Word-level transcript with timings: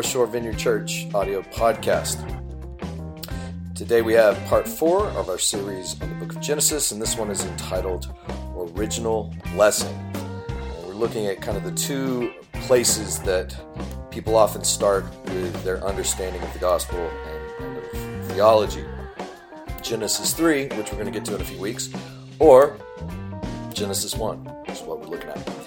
North 0.00 0.12
Shore 0.12 0.26
Vineyard 0.26 0.56
Church 0.56 1.06
audio 1.14 1.42
podcast. 1.42 2.24
Today 3.74 4.00
we 4.00 4.14
have 4.14 4.42
part 4.46 4.66
four 4.66 5.08
of 5.08 5.28
our 5.28 5.36
series 5.36 6.00
on 6.00 6.08
the 6.08 6.14
book 6.14 6.34
of 6.34 6.40
Genesis, 6.40 6.90
and 6.90 7.02
this 7.02 7.18
one 7.18 7.30
is 7.30 7.44
entitled 7.44 8.10
Original 8.56 9.30
Blessing. 9.52 9.94
And 10.48 10.86
we're 10.86 10.94
looking 10.94 11.26
at 11.26 11.42
kind 11.42 11.58
of 11.58 11.64
the 11.64 11.72
two 11.72 12.32
places 12.62 13.18
that 13.24 13.54
people 14.10 14.36
often 14.36 14.64
start 14.64 15.04
with 15.26 15.64
their 15.64 15.84
understanding 15.84 16.40
of 16.40 16.50
the 16.54 16.60
gospel 16.60 16.98
and, 16.98 17.64
and 17.66 17.76
of 17.76 18.26
theology 18.32 18.86
Genesis 19.82 20.32
3, 20.32 20.68
which 20.68 20.90
we're 20.90 20.98
going 20.98 21.04
to 21.04 21.10
get 21.12 21.26
to 21.26 21.34
in 21.34 21.42
a 21.42 21.44
few 21.44 21.60
weeks, 21.60 21.90
or 22.38 22.74
Genesis 23.74 24.16
1, 24.16 24.44
which 24.62 24.70
is 24.70 24.80
what 24.80 24.98
we're 25.00 25.08
looking 25.08 25.28
at. 25.28 25.59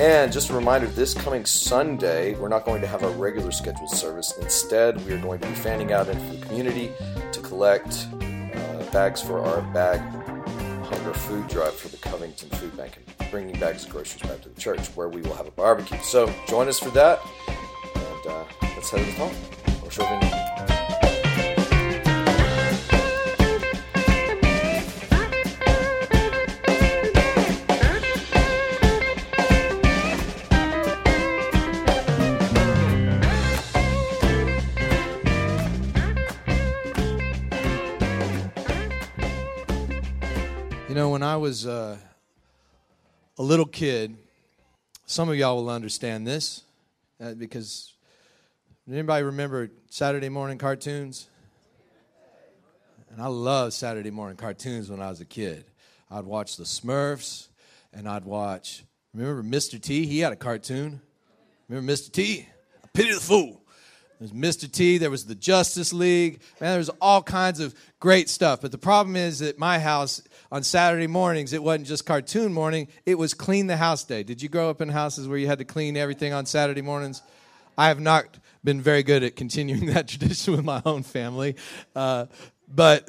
And 0.00 0.32
just 0.32 0.48
a 0.48 0.54
reminder 0.54 0.86
this 0.86 1.12
coming 1.12 1.44
Sunday, 1.44 2.34
we're 2.36 2.48
not 2.48 2.64
going 2.64 2.80
to 2.80 2.86
have 2.86 3.04
our 3.04 3.10
regular 3.10 3.50
scheduled 3.50 3.90
service. 3.90 4.32
Instead, 4.40 4.96
we 5.04 5.12
are 5.12 5.18
going 5.18 5.40
to 5.40 5.46
be 5.46 5.52
fanning 5.52 5.92
out 5.92 6.08
into 6.08 6.24
the 6.36 6.46
community 6.46 6.90
to 7.32 7.40
collect 7.42 8.06
uh, 8.14 8.82
bags 8.92 9.20
for 9.20 9.40
our 9.40 9.60
bag 9.74 10.00
hunger 10.86 11.12
food 11.12 11.46
drive 11.48 11.74
for 11.74 11.88
the 11.88 11.98
Covington 11.98 12.48
Food 12.48 12.74
Bank 12.78 12.96
and 12.96 13.30
bringing 13.30 13.60
bags 13.60 13.84
of 13.84 13.90
groceries 13.90 14.22
back 14.22 14.40
to 14.40 14.48
the 14.48 14.58
church 14.58 14.86
where 14.94 15.10
we 15.10 15.20
will 15.20 15.34
have 15.34 15.46
a 15.46 15.50
barbecue. 15.50 15.98
So 16.02 16.32
join 16.48 16.66
us 16.68 16.78
for 16.78 16.88
that, 16.92 17.20
and 17.94 18.26
uh, 18.26 18.44
let's 18.62 18.88
head 18.88 19.04
to 19.04 19.04
the 19.04 19.18
when 19.20 20.79
was 41.40 41.66
uh, 41.66 41.96
a 43.38 43.42
little 43.42 43.66
kid, 43.66 44.14
some 45.06 45.30
of 45.30 45.36
y'all 45.36 45.56
will 45.56 45.70
understand 45.70 46.26
this 46.26 46.64
uh, 47.18 47.32
because 47.32 47.94
anybody 48.90 49.24
remember 49.24 49.70
Saturday 49.88 50.28
morning 50.28 50.58
cartoons? 50.58 51.28
And 53.10 53.20
I 53.20 53.26
loved 53.26 53.72
Saturday 53.72 54.10
morning 54.10 54.36
cartoons 54.36 54.90
when 54.90 55.00
I 55.00 55.08
was 55.08 55.20
a 55.20 55.24
kid. 55.24 55.64
I'd 56.10 56.26
watch 56.26 56.56
the 56.56 56.64
Smurfs 56.64 57.48
and 57.92 58.06
I'd 58.06 58.24
watch, 58.24 58.84
remember 59.14 59.42
Mr. 59.42 59.80
T? 59.80 60.06
He 60.06 60.20
had 60.20 60.32
a 60.32 60.36
cartoon. 60.36 61.00
Remember 61.68 61.90
Mr. 61.90 62.12
T? 62.12 62.46
I 62.84 62.86
pity 62.92 63.14
the 63.14 63.20
fool. 63.20 63.59
There's 64.20 64.32
Mr. 64.32 64.70
T, 64.70 64.98
there 64.98 65.10
was 65.10 65.24
the 65.24 65.34
Justice 65.34 65.94
League. 65.94 66.42
Man, 66.60 66.72
there 66.72 66.78
was 66.78 66.90
all 67.00 67.22
kinds 67.22 67.58
of 67.58 67.74
great 68.00 68.28
stuff. 68.28 68.60
But 68.60 68.70
the 68.70 68.76
problem 68.76 69.16
is 69.16 69.38
that 69.38 69.58
my 69.58 69.78
house, 69.78 70.20
on 70.52 70.62
Saturday 70.62 71.06
mornings, 71.06 71.54
it 71.54 71.62
wasn't 71.62 71.86
just 71.86 72.04
cartoon 72.04 72.52
morning, 72.52 72.88
it 73.06 73.14
was 73.14 73.32
clean 73.32 73.66
the 73.66 73.78
house 73.78 74.04
day. 74.04 74.22
Did 74.22 74.42
you 74.42 74.50
grow 74.50 74.68
up 74.68 74.82
in 74.82 74.90
houses 74.90 75.26
where 75.26 75.38
you 75.38 75.46
had 75.46 75.58
to 75.60 75.64
clean 75.64 75.96
everything 75.96 76.34
on 76.34 76.44
Saturday 76.44 76.82
mornings? 76.82 77.22
I 77.78 77.88
have 77.88 77.98
not 77.98 78.36
been 78.62 78.82
very 78.82 79.02
good 79.02 79.22
at 79.22 79.36
continuing 79.36 79.86
that 79.94 80.08
tradition 80.08 80.54
with 80.54 80.66
my 80.66 80.82
own 80.84 81.02
family. 81.02 81.56
Uh, 81.96 82.26
but 82.68 83.08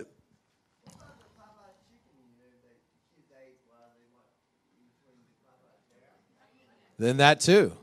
then 6.98 7.18
that 7.18 7.42
too. 7.42 7.74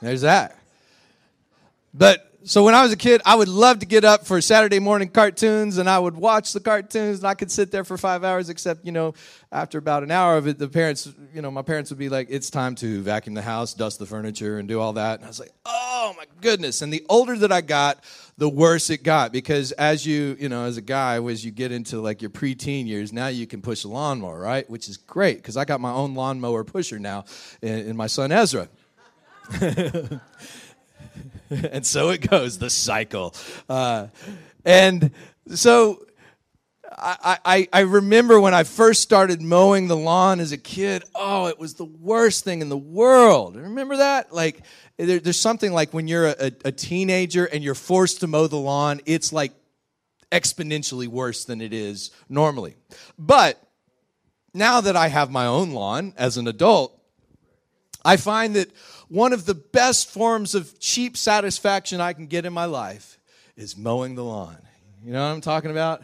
There's 0.00 0.22
that. 0.22 0.56
But 1.92 2.27
so 2.44 2.62
when 2.62 2.74
I 2.74 2.82
was 2.82 2.92
a 2.92 2.96
kid, 2.96 3.20
I 3.26 3.34
would 3.34 3.48
love 3.48 3.80
to 3.80 3.86
get 3.86 4.04
up 4.04 4.24
for 4.24 4.40
Saturday 4.40 4.78
morning 4.78 5.08
cartoons 5.08 5.76
and 5.76 5.90
I 5.90 5.98
would 5.98 6.16
watch 6.16 6.52
the 6.52 6.60
cartoons 6.60 7.18
and 7.18 7.26
I 7.26 7.34
could 7.34 7.50
sit 7.50 7.72
there 7.72 7.82
for 7.82 7.98
five 7.98 8.22
hours, 8.22 8.48
except, 8.48 8.84
you 8.84 8.92
know, 8.92 9.14
after 9.50 9.76
about 9.76 10.04
an 10.04 10.12
hour 10.12 10.36
of 10.36 10.46
it, 10.46 10.56
the 10.56 10.68
parents, 10.68 11.12
you 11.34 11.42
know, 11.42 11.50
my 11.50 11.62
parents 11.62 11.90
would 11.90 11.98
be 11.98 12.08
like, 12.08 12.28
it's 12.30 12.48
time 12.48 12.76
to 12.76 13.02
vacuum 13.02 13.34
the 13.34 13.42
house, 13.42 13.74
dust 13.74 13.98
the 13.98 14.06
furniture, 14.06 14.58
and 14.58 14.68
do 14.68 14.78
all 14.78 14.92
that. 14.92 15.16
And 15.16 15.24
I 15.24 15.28
was 15.28 15.40
like, 15.40 15.52
oh 15.66 16.14
my 16.16 16.26
goodness. 16.40 16.80
And 16.80 16.92
the 16.92 17.04
older 17.08 17.36
that 17.36 17.50
I 17.50 17.60
got, 17.60 18.04
the 18.36 18.48
worse 18.48 18.88
it 18.88 19.02
got 19.02 19.32
because 19.32 19.72
as 19.72 20.06
you, 20.06 20.36
you 20.38 20.48
know, 20.48 20.64
as 20.64 20.76
a 20.76 20.82
guy, 20.82 21.20
as 21.20 21.44
you 21.44 21.50
get 21.50 21.72
into 21.72 22.00
like 22.00 22.22
your 22.22 22.30
preteen 22.30 22.86
years, 22.86 23.12
now 23.12 23.26
you 23.26 23.48
can 23.48 23.60
push 23.60 23.82
a 23.82 23.88
lawnmower, 23.88 24.38
right? 24.38 24.68
Which 24.70 24.88
is 24.88 24.96
great 24.96 25.38
because 25.38 25.56
I 25.56 25.64
got 25.64 25.80
my 25.80 25.92
own 25.92 26.14
lawnmower 26.14 26.62
pusher 26.62 27.00
now 27.00 27.24
in, 27.62 27.80
in 27.80 27.96
my 27.96 28.06
son 28.06 28.30
Ezra. 28.30 28.68
and 31.70 31.86
so 31.86 32.10
it 32.10 32.28
goes, 32.28 32.58
the 32.58 32.70
cycle. 32.70 33.34
Uh, 33.68 34.08
and 34.64 35.10
so 35.54 36.04
I, 36.90 37.38
I, 37.44 37.68
I 37.72 37.80
remember 37.80 38.40
when 38.40 38.54
I 38.54 38.64
first 38.64 39.02
started 39.02 39.40
mowing 39.40 39.88
the 39.88 39.96
lawn 39.96 40.40
as 40.40 40.52
a 40.52 40.58
kid, 40.58 41.04
oh, 41.14 41.46
it 41.46 41.58
was 41.58 41.74
the 41.74 41.84
worst 41.84 42.44
thing 42.44 42.60
in 42.60 42.68
the 42.68 42.76
world. 42.78 43.56
Remember 43.56 43.98
that? 43.98 44.32
Like, 44.32 44.62
there, 44.96 45.18
there's 45.18 45.38
something 45.38 45.72
like 45.72 45.94
when 45.94 46.08
you're 46.08 46.28
a, 46.28 46.52
a 46.64 46.72
teenager 46.72 47.44
and 47.44 47.62
you're 47.62 47.74
forced 47.74 48.20
to 48.20 48.26
mow 48.26 48.46
the 48.46 48.56
lawn, 48.56 49.00
it's 49.06 49.32
like 49.32 49.52
exponentially 50.32 51.08
worse 51.08 51.44
than 51.44 51.60
it 51.60 51.72
is 51.72 52.10
normally. 52.28 52.76
But 53.18 53.62
now 54.52 54.80
that 54.80 54.96
I 54.96 55.08
have 55.08 55.30
my 55.30 55.46
own 55.46 55.72
lawn 55.72 56.14
as 56.16 56.36
an 56.36 56.48
adult, 56.48 56.94
I 58.04 58.16
find 58.16 58.56
that 58.56 58.70
one 59.08 59.32
of 59.32 59.46
the 59.46 59.54
best 59.54 60.10
forms 60.10 60.54
of 60.54 60.78
cheap 60.78 61.16
satisfaction 61.16 62.00
I 62.00 62.12
can 62.12 62.26
get 62.26 62.44
in 62.44 62.52
my 62.52 62.66
life 62.66 63.18
is 63.56 63.76
mowing 63.76 64.14
the 64.14 64.24
lawn. 64.24 64.58
You 65.04 65.12
know 65.12 65.20
what 65.26 65.34
I'm 65.34 65.40
talking 65.40 65.70
about? 65.70 66.02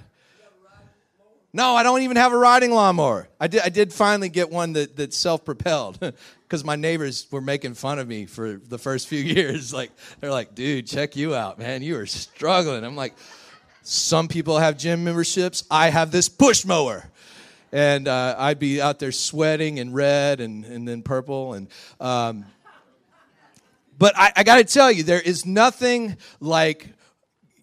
No, 1.57 1.77
I 1.77 1.85
don't 1.85 2.03
even 2.03 2.17
have 2.17 2.33
a 2.33 2.37
riding 2.37 2.73
lawnmower. 2.73 3.29
I 3.39 3.47
did, 3.47 3.63
I 3.63 3.69
did 3.69 3.93
finally 3.93 4.29
get 4.29 4.51
one 4.51 4.73
that, 4.73 4.97
that's 4.97 5.17
self 5.17 5.45
propelled 5.45 6.01
because 6.43 6.65
my 6.65 6.75
neighbors 6.75 7.29
were 7.31 7.41
making 7.41 7.75
fun 7.75 8.01
of 8.01 8.09
me 8.09 8.27
for 8.27 8.55
the 8.55 8.77
first 8.77 9.07
few 9.07 9.21
years. 9.23 9.73
Like, 9.73 9.93
they're 10.21 10.33
like, 10.33 10.57
dude, 10.57 10.89
check 10.89 11.15
you 11.15 11.33
out, 11.33 11.61
man. 11.61 11.83
You 11.83 11.97
are 11.99 12.07
struggling. 12.07 12.83
I'm 12.83 12.97
like, 12.97 13.15
some 13.83 14.27
people 14.27 14.59
have 14.59 14.77
gym 14.77 15.05
memberships. 15.05 15.63
I 15.71 15.91
have 15.91 16.11
this 16.11 16.29
push 16.29 16.65
mower. 16.65 17.09
And 17.71 18.09
uh, 18.09 18.35
I'd 18.37 18.59
be 18.59 18.81
out 18.81 18.99
there 18.99 19.13
sweating 19.13 19.79
and 19.79 19.95
red 19.95 20.41
and, 20.41 20.65
and 20.65 20.89
then 20.89 21.03
purple. 21.03 21.55
And 21.55 21.69
um, 22.01 22.47
but 23.99 24.16
I, 24.16 24.32
I 24.37 24.43
got 24.44 24.56
to 24.56 24.65
tell 24.65 24.91
you, 24.91 25.03
there 25.03 25.21
is 25.21 25.47
nothing 25.47 26.16
like, 26.41 26.88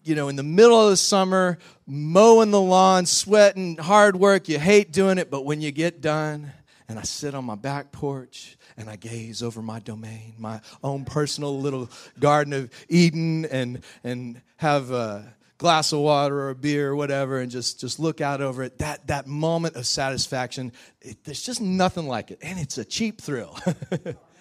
you 0.04 0.14
know, 0.14 0.28
in 0.28 0.36
the 0.36 0.42
middle 0.42 0.80
of 0.82 0.90
the 0.90 0.96
summer, 0.96 1.58
mowing 1.86 2.50
the 2.50 2.60
lawn, 2.60 3.06
sweating, 3.06 3.76
hard 3.76 4.16
work. 4.16 4.48
You 4.48 4.58
hate 4.58 4.92
doing 4.92 5.18
it, 5.18 5.30
but 5.30 5.44
when 5.44 5.60
you 5.60 5.70
get 5.70 6.00
done, 6.00 6.52
and 6.88 6.98
I 6.98 7.02
sit 7.02 7.34
on 7.34 7.44
my 7.44 7.54
back 7.54 7.92
porch 7.92 8.56
and 8.76 8.88
I 8.90 8.96
gaze 8.96 9.42
over 9.42 9.62
my 9.62 9.80
domain, 9.80 10.34
my 10.38 10.60
own 10.82 11.04
personal 11.04 11.58
little 11.58 11.90
garden 12.18 12.52
of 12.52 12.70
Eden, 12.88 13.44
and 13.46 13.82
and 14.04 14.40
have 14.56 14.90
a 14.90 15.34
glass 15.58 15.92
of 15.92 16.00
water 16.00 16.38
or 16.40 16.50
a 16.50 16.54
beer 16.54 16.90
or 16.90 16.96
whatever, 16.96 17.38
and 17.38 17.50
just 17.50 17.80
just 17.80 18.00
look 18.00 18.20
out 18.20 18.40
over 18.40 18.62
it. 18.62 18.78
That 18.78 19.06
that 19.06 19.26
moment 19.26 19.76
of 19.76 19.86
satisfaction, 19.86 20.72
it, 21.00 21.24
there's 21.24 21.42
just 21.42 21.60
nothing 21.60 22.06
like 22.06 22.30
it, 22.30 22.38
and 22.42 22.58
it's 22.58 22.78
a 22.78 22.84
cheap 22.84 23.20
thrill. 23.20 23.58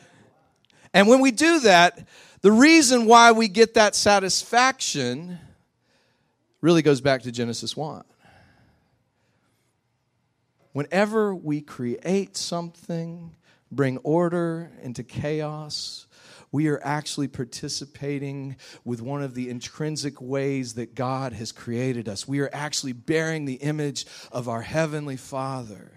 And 0.93 1.07
when 1.07 1.21
we 1.21 1.31
do 1.31 1.61
that, 1.61 2.07
the 2.41 2.51
reason 2.51 3.05
why 3.05 3.31
we 3.31 3.47
get 3.47 3.75
that 3.75 3.95
satisfaction 3.95 5.39
really 6.59 6.81
goes 6.81 7.01
back 7.01 7.23
to 7.23 7.31
Genesis 7.31 7.75
1. 7.77 8.03
Whenever 10.73 11.35
we 11.35 11.61
create 11.61 12.37
something, 12.37 13.35
bring 13.71 13.97
order 13.99 14.71
into 14.81 15.03
chaos, 15.03 16.07
we 16.51 16.67
are 16.67 16.81
actually 16.83 17.27
participating 17.27 18.57
with 18.83 19.01
one 19.01 19.21
of 19.21 19.33
the 19.33 19.49
intrinsic 19.49 20.21
ways 20.21 20.73
that 20.73 20.95
God 20.95 21.33
has 21.33 21.51
created 21.51 22.09
us. 22.09 22.27
We 22.27 22.39
are 22.41 22.49
actually 22.51 22.93
bearing 22.93 23.45
the 23.45 23.55
image 23.55 24.05
of 24.31 24.49
our 24.49 24.61
Heavenly 24.61 25.17
Father. 25.17 25.91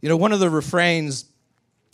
You 0.00 0.08
know, 0.08 0.16
one 0.16 0.32
of 0.32 0.40
the 0.40 0.50
refrains 0.50 1.24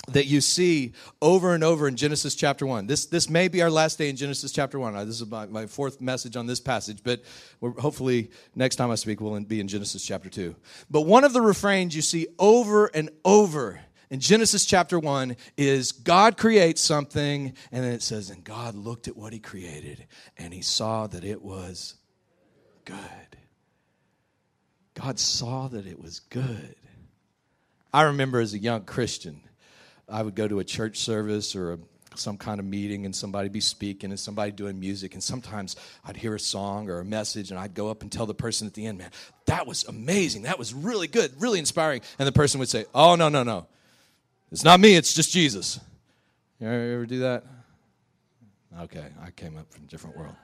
that 0.09 0.27
you 0.27 0.41
see 0.41 0.93
over 1.21 1.55
and 1.55 1.63
over 1.63 1.89
in 1.89 1.97
Genesis 1.97 2.35
chapter 2.35 2.67
1. 2.67 2.87
This, 2.87 3.07
this 3.07 3.29
may 3.29 3.49
be 3.49 3.63
our 3.63 3.71
last 3.71 3.99
day 3.99 4.09
in 4.09 4.17
Genesis 4.17 4.53
chapter 4.53 4.79
1. 4.79 4.97
Uh, 4.97 5.05
this 5.05 5.21
is 5.21 5.27
my, 5.27 5.47
my 5.47 5.67
fourth 5.67 6.01
message 6.01 6.37
on 6.37 6.47
this 6.47 6.61
passage, 6.61 7.01
but 7.03 7.23
hopefully 7.61 8.31
next 8.55 8.77
time 8.77 8.91
I 8.91 8.95
speak 8.95 9.21
we'll 9.21 9.39
be 9.41 9.61
in 9.61 9.69
Genesis 9.69 10.05
chapter 10.05 10.29
2. 10.29 10.55
But 10.91 11.03
one 11.03 11.25
of 11.25 11.33
the 11.33 11.41
refrains 11.41 11.95
you 11.95 12.03
see 12.03 12.27
over 12.39 12.87
and 12.87 13.11
over 13.25 13.81
in 14.11 14.21
Genesis 14.21 14.65
chapter 14.65 14.99
1 14.99 15.37
is 15.57 15.93
God 15.93 16.37
creates 16.37 16.81
something, 16.81 17.53
and 17.71 17.85
then 17.85 17.93
it 17.93 18.03
says, 18.03 18.31
And 18.31 18.43
God 18.43 18.75
looked 18.75 19.09
at 19.09 19.17
what 19.17 19.33
he 19.33 19.39
created, 19.39 20.07
and 20.37 20.53
he 20.55 20.63
saw 20.63 21.07
that 21.09 21.25
it 21.25 21.43
was 21.43 21.95
good. 22.85 22.97
God 24.95 25.19
saw 25.19 25.69
that 25.69 25.87
it 25.87 26.01
was 26.01 26.21
good. 26.21 26.75
I 27.93 28.03
remember 28.03 28.41
as 28.41 28.55
a 28.55 28.59
young 28.59 28.85
Christian, 28.85 29.41
I 30.11 30.23
would 30.23 30.35
go 30.35 30.49
to 30.49 30.59
a 30.59 30.65
church 30.65 30.99
service 30.99 31.55
or 31.55 31.73
a 31.75 31.79
some 32.15 32.37
kind 32.37 32.59
of 32.59 32.67
meeting 32.67 33.05
and 33.05 33.15
somebody 33.15 33.49
be 33.49 33.61
speaking 33.61 34.11
and 34.11 34.19
somebody 34.19 34.51
doing 34.51 34.79
music 34.81 35.15
and 35.15 35.23
sometimes 35.23 35.77
I'd 36.05 36.17
hear 36.17 36.35
a 36.35 36.41
song 36.41 36.89
or 36.89 36.99
a 37.01 37.05
message 37.05 37.51
and 37.51 37.59
I'd 37.59 37.75
go 37.75 37.91
up 37.91 38.03
and 38.03 38.11
tell 38.11 38.27
the 38.27 38.35
person 38.35 38.67
at 38.67 38.75
the 38.75 38.87
end, 38.87 38.99
man, 38.99 39.11
that 39.47 39.67
was 39.67 39.85
amazing. 39.85 40.43
That 40.43 40.59
was 40.59 40.75
really 40.75 41.07
good, 41.07 41.33
really 41.41 41.59
inspiring. 41.59 42.01
And 42.19 42.27
the 42.27 42.33
person 42.33 42.59
would 42.61 42.69
say, 42.69 42.87
oh, 42.95 43.15
no, 43.15 43.29
no, 43.29 43.43
no. 43.43 43.67
It's 44.51 44.65
not 44.65 44.81
me, 44.81 44.97
it's 44.97 45.15
just 45.15 45.31
Jesus. 45.31 45.79
You 46.61 46.69
ever 46.69 47.07
do 47.07 47.21
that? 47.21 47.45
Okay, 48.81 49.05
I 49.23 49.31
came 49.31 49.57
up 49.57 49.71
from 49.73 49.85
a 49.85 49.87
different 49.87 50.17
world. 50.17 50.35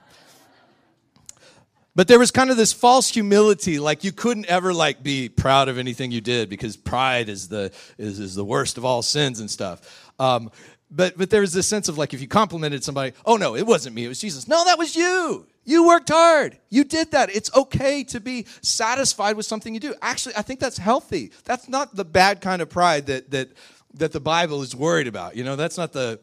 But 1.97 2.09
there 2.09 2.19
was 2.19 2.31
kind 2.33 2.51
of 2.51 2.57
this 2.57 2.73
false 2.73 3.09
humility, 3.09 3.79
like 3.79 4.03
you 4.03 4.11
couldn't 4.11 4.47
ever 4.47 4.75
like 4.75 5.03
be 5.03 5.29
proud 5.29 5.69
of 5.69 5.79
anything 5.79 6.11
you 6.11 6.21
did 6.21 6.49
because 6.49 6.77
pride 6.77 7.29
is 7.29 7.49
the 7.49 7.73
is, 7.99 8.19
is 8.19 8.35
the 8.35 8.45
worst 8.45 8.79
of 8.79 8.85
all 8.85 9.03
sins 9.03 9.39
and 9.39 9.49
stuff. 9.49 10.13
Um, 10.19 10.51
but 10.91 11.17
but 11.17 11.31
there 11.31 11.41
was 11.41 11.53
this 11.53 11.67
sense 11.67 11.89
of 11.89 11.97
like 11.97 12.13
if 12.13 12.21
you 12.21 12.27
complimented 12.27 12.83
somebody, 12.83 13.13
oh 13.25 13.37
no, 13.37 13.55
it 13.55 13.67
wasn't 13.67 13.95
me, 13.95 14.05
it 14.05 14.09
was 14.09 14.21
Jesus. 14.21 14.49
No, 14.49 14.65
that 14.65 14.79
was 14.79 14.97
you. 14.97 15.47
You 15.65 15.87
worked 15.87 16.11
hard. 16.11 16.59
You 16.69 16.85
did 16.85 17.13
that. 17.13 17.35
It's 17.35 17.55
okay 17.55 18.05
to 18.05 18.21
be 18.21 18.47
satisfied 18.61 19.37
with 19.37 19.47
something 19.47 19.73
you 19.73 19.81
do. 19.81 19.95
Actually, 20.03 20.37
I 20.37 20.43
think 20.43 20.61
that's 20.61 20.77
healthy. 20.79 21.33
That's 21.45 21.69
not 21.69 21.95
the 21.95 22.05
bad 22.05 22.41
kind 22.41 22.61
of 22.61 22.69
pride 22.69 23.07
that 23.07 23.31
that 23.31 23.51
that 23.95 24.11
the 24.11 24.21
Bible 24.21 24.63
is 24.63 24.75
worried 24.75 25.07
about. 25.07 25.37
You 25.37 25.45
know, 25.45 25.55
that's 25.55 25.79
not 25.79 25.93
the 25.93 26.19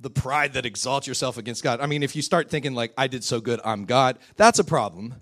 the 0.00 0.10
pride 0.10 0.52
that 0.54 0.66
exalts 0.66 1.06
yourself 1.06 1.38
against 1.38 1.62
God. 1.62 1.80
I 1.80 1.86
mean, 1.86 2.02
if 2.02 2.14
you 2.14 2.22
start 2.22 2.50
thinking 2.50 2.74
like 2.74 2.92
I 2.98 3.06
did 3.06 3.24
so 3.24 3.40
good, 3.40 3.60
I'm 3.64 3.84
God, 3.84 4.18
that's 4.36 4.58
a 4.58 4.64
problem. 4.64 5.14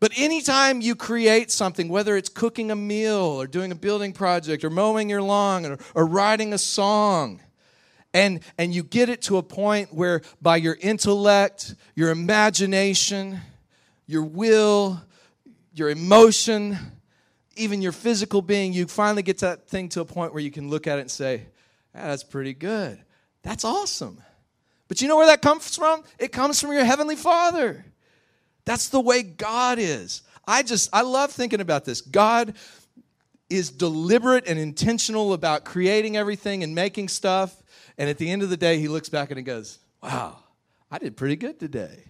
But 0.00 0.12
anytime 0.16 0.80
you 0.80 0.94
create 0.94 1.50
something, 1.50 1.88
whether 1.88 2.16
it's 2.16 2.28
cooking 2.28 2.70
a 2.70 2.76
meal 2.76 3.16
or 3.16 3.46
doing 3.46 3.72
a 3.72 3.74
building 3.74 4.12
project 4.12 4.62
or 4.62 4.70
mowing 4.70 5.10
your 5.10 5.22
lawn 5.22 5.66
or, 5.66 5.78
or 5.94 6.06
writing 6.06 6.52
a 6.52 6.58
song, 6.58 7.40
and, 8.14 8.40
and 8.56 8.74
you 8.74 8.82
get 8.82 9.08
it 9.08 9.22
to 9.22 9.36
a 9.38 9.42
point 9.42 9.92
where 9.92 10.22
by 10.40 10.56
your 10.56 10.78
intellect, 10.80 11.74
your 11.94 12.10
imagination, 12.10 13.40
your 14.06 14.22
will, 14.22 15.02
your 15.74 15.90
emotion, 15.90 16.78
even 17.56 17.82
your 17.82 17.92
physical 17.92 18.40
being, 18.40 18.72
you 18.72 18.86
finally 18.86 19.22
get 19.22 19.38
that 19.38 19.68
thing 19.68 19.88
to 19.90 20.00
a 20.00 20.04
point 20.04 20.32
where 20.32 20.42
you 20.42 20.50
can 20.50 20.70
look 20.70 20.86
at 20.86 20.98
it 20.98 21.02
and 21.02 21.10
say, 21.10 21.42
That's 22.02 22.24
pretty 22.24 22.54
good. 22.54 22.98
That's 23.42 23.64
awesome. 23.64 24.20
But 24.88 25.02
you 25.02 25.08
know 25.08 25.16
where 25.16 25.26
that 25.26 25.42
comes 25.42 25.76
from? 25.76 26.02
It 26.18 26.32
comes 26.32 26.60
from 26.60 26.72
your 26.72 26.84
Heavenly 26.84 27.16
Father. 27.16 27.84
That's 28.64 28.88
the 28.88 29.00
way 29.00 29.22
God 29.22 29.78
is. 29.78 30.22
I 30.46 30.62
just, 30.62 30.88
I 30.92 31.02
love 31.02 31.30
thinking 31.30 31.60
about 31.60 31.84
this. 31.84 32.00
God 32.00 32.54
is 33.50 33.70
deliberate 33.70 34.46
and 34.46 34.58
intentional 34.58 35.32
about 35.32 35.64
creating 35.64 36.16
everything 36.16 36.62
and 36.62 36.74
making 36.74 37.08
stuff. 37.08 37.62
And 37.96 38.08
at 38.08 38.18
the 38.18 38.30
end 38.30 38.42
of 38.42 38.50
the 38.50 38.56
day, 38.56 38.78
he 38.78 38.88
looks 38.88 39.08
back 39.08 39.30
and 39.30 39.38
he 39.38 39.44
goes, 39.44 39.78
Wow, 40.02 40.38
I 40.90 40.98
did 40.98 41.16
pretty 41.16 41.36
good 41.36 41.58
today. 41.58 42.04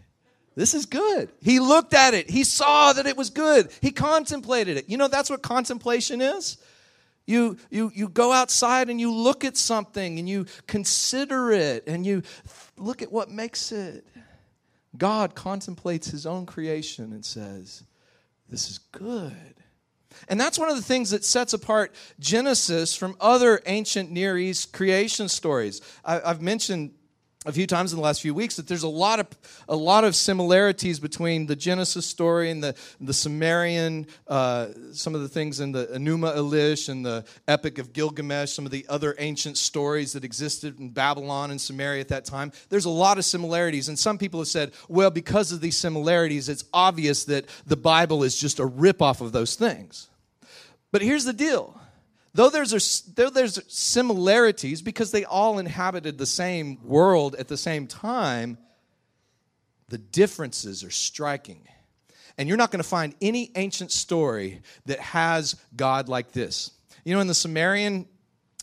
This 0.55 0.75
is 0.75 0.87
good. 0.87 1.31
He 1.41 1.61
looked 1.61 1.95
at 1.95 2.15
it. 2.15 2.29
He 2.29 2.43
saw 2.43 2.93
that 2.93 3.07
it 3.07 3.17
was 3.17 3.31
good. 3.31 3.71
He 3.81 3.93
contemplated 3.93 4.77
it. 4.77 4.89
You 4.89 4.97
know, 4.97 5.07
that's 5.07 5.31
what 5.31 5.41
contemplation 5.41 6.21
is. 6.21 6.59
You, 7.29 7.59
you, 7.69 7.93
you 7.95 8.09
go 8.09 8.33
outside 8.33 8.89
and 8.89 8.99
you 8.99 9.13
look 9.13 9.45
at 9.45 9.59
something 9.59 10.19
and 10.19 10.27
you 10.27 10.47
consider 10.67 11.53
it 11.53 11.87
and 11.87 12.07
you 12.07 12.23
look 12.79 13.03
at 13.03 13.13
what 13.13 13.31
makes 13.31 13.71
it. 13.71 14.07
God 14.97 15.35
contemplates 15.35 16.07
his 16.11 16.25
own 16.25 16.47
creation 16.47 17.13
and 17.13 17.23
says, 17.23 17.85
This 18.49 18.71
is 18.71 18.79
good. 18.79 19.55
And 20.29 20.41
that's 20.41 20.59
one 20.59 20.71
of 20.71 20.77
the 20.77 20.83
things 20.83 21.11
that 21.11 21.23
sets 21.23 21.53
apart 21.53 21.95
Genesis 22.19 22.97
from 22.97 23.15
other 23.21 23.61
ancient 23.67 24.11
Near 24.11 24.39
East 24.39 24.73
creation 24.73 25.29
stories. 25.29 25.83
I, 26.07 26.21
have 26.21 26.41
mentioned 26.41 26.95
a 27.47 27.53
few 27.53 27.69
times 27.69 27.93
in 27.93 27.99
the 27.99 28.03
last 28.03 28.21
few 28.21 28.35
weeks 28.35 28.57
that 28.57 28.67
there's 28.67 28.83
a 28.83 28.89
lot 28.89 29.21
of 29.21 29.29
a 29.69 29.77
lot 29.77 30.03
of 30.03 30.17
similarities 30.17 30.99
between 30.99 31.47
the 31.47 31.55
Genesis 31.55 32.05
story 32.05 32.51
and 32.51 32.63
the 32.63 32.75
the 33.01 33.13
Sumerian, 33.13 34.09
uh, 34.27 34.69
some 34.93 35.15
of 35.15 35.21
the 35.21 35.29
things 35.29 35.61
in 35.61 35.71
the 35.71 35.87
Enuma 35.87 36.37
Elish 36.37 36.89
and 36.89 37.07
the 37.07 37.25
Epic 37.47 37.79
of 37.79 37.93
Gilgamesh, 37.93 38.53
some 38.53 38.67
of 38.67 38.73
the 38.73 38.85
other 38.89 39.15
ancient 39.19 39.57
stories 39.57 40.13
that 40.15 40.25
existed 40.25 40.81
in 40.81 40.91
Babylon 40.91 41.53
and 41.53 41.61
Sumeria 41.61 42.01
at 42.01 42.09
that 42.09 42.25
time. 42.25 42.51
There's 42.71 42.87
a 42.87 42.91
lot 42.91 43.19
of 43.19 43.25
similarities, 43.25 43.89
and 43.89 43.97
some 43.97 44.19
people 44.19 44.41
have 44.41 44.49
said, 44.49 44.73
well, 44.89 45.11
because 45.11 45.53
of 45.53 45.61
these 45.61 45.77
similarities, 45.77 46.49
it's 46.49 46.65
obvious 46.73 47.25
that 47.27 47.47
the 47.67 47.77
Bible 47.77 48.25
is 48.25 48.37
just 48.37 48.59
a 48.59 48.67
ripoff 48.67 49.21
of 49.21 49.31
those 49.31 49.55
things. 49.55 50.09
But 50.91 51.03
here's 51.03 51.25
the 51.25 51.33
deal 51.33 51.81
Though 52.35 52.51
there's, 52.51 53.03
though 53.03 53.31
there's 53.31 53.61
similarities 53.73 54.83
because 54.83 55.11
they 55.11 55.25
all 55.25 55.59
inhabited 55.59 56.19
the 56.19 56.27
same 56.27 56.79
world 56.85 57.35
at 57.37 57.49
the 57.49 57.57
same 57.57 57.87
time, 57.87 58.59
the 59.89 59.99
differences 59.99 60.85
are 60.85 60.91
striking. 60.91 61.67
And 62.37 62.49
you're 62.49 62.59
not 62.59 62.71
going 62.71 62.83
to 62.83 62.89
find 62.89 63.15
any 63.21 63.51
ancient 63.57 63.91
story 63.91 64.63
that 64.87 65.01
has 65.01 65.57
God 65.75 66.09
like 66.09 66.33
this. 66.33 66.71
You 67.05 67.15
know, 67.15 67.21
in 67.21 67.27
the 67.27 67.35
Sumerian 67.35 68.07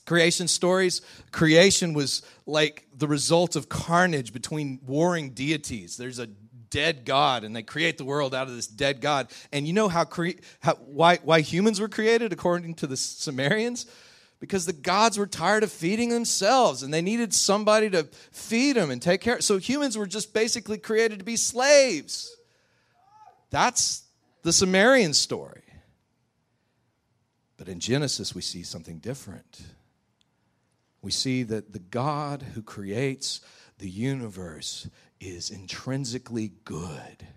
creation 0.06 0.48
stories, 0.48 1.02
creation 1.32 1.94
was 1.94 2.22
like 2.46 2.88
the 2.96 3.08
result 3.08 3.56
of 3.56 3.68
carnage 3.68 4.32
between 4.32 4.80
warring 4.86 5.32
deities. 5.32 5.98
There's 5.98 6.20
a 6.20 6.28
dead 6.70 7.06
God, 7.06 7.44
and 7.44 7.56
they 7.56 7.64
create 7.64 7.98
the 7.98 8.06
world 8.06 8.34
out 8.34 8.48
of 8.48 8.56
this 8.56 8.68
dead 8.68 9.02
God. 9.02 9.28
And 9.52 9.68
you 9.68 9.74
know 9.74 9.88
how, 9.88 10.04
cre- 10.04 10.40
how 10.60 10.76
why, 10.76 11.18
why 11.18 11.42
humans 11.42 11.80
were 11.80 11.90
created 11.90 12.34
according 12.34 12.76
to 12.76 12.88
the 12.88 12.98
Sumerians? 12.98 13.86
Because 14.40 14.66
the 14.66 14.74
gods 14.74 15.18
were 15.18 15.28
tired 15.28 15.64
of 15.64 15.72
feeding 15.72 16.10
themselves 16.10 16.84
and 16.84 16.94
they 16.94 17.02
needed 17.02 17.34
somebody 17.34 17.90
to 17.92 18.04
feed 18.32 18.76
them 18.76 18.92
and 18.92 19.02
take 19.02 19.22
care. 19.22 19.42
So 19.42 19.58
humans 19.58 19.98
were 19.98 20.06
just 20.06 20.34
basically 20.34 20.78
created 20.78 21.20
to 21.20 21.26
be 21.26 21.38
slaves. 21.38 22.36
That's 23.50 24.04
the 24.44 24.54
Sumerian 24.54 25.14
story. 25.14 25.64
But 27.58 27.70
in 27.70 27.80
Genesis, 27.80 28.36
we 28.36 28.42
see 28.42 28.64
something 28.64 29.00
different. 29.00 29.62
We 31.02 31.12
see 31.12 31.44
that 31.44 31.72
the 31.72 31.80
God 31.80 32.42
who 32.42 32.62
creates 32.62 33.42
the 33.78 33.90
universe 33.90 34.88
is 35.28 35.50
intrinsically 35.50 36.52
good. 36.64 37.28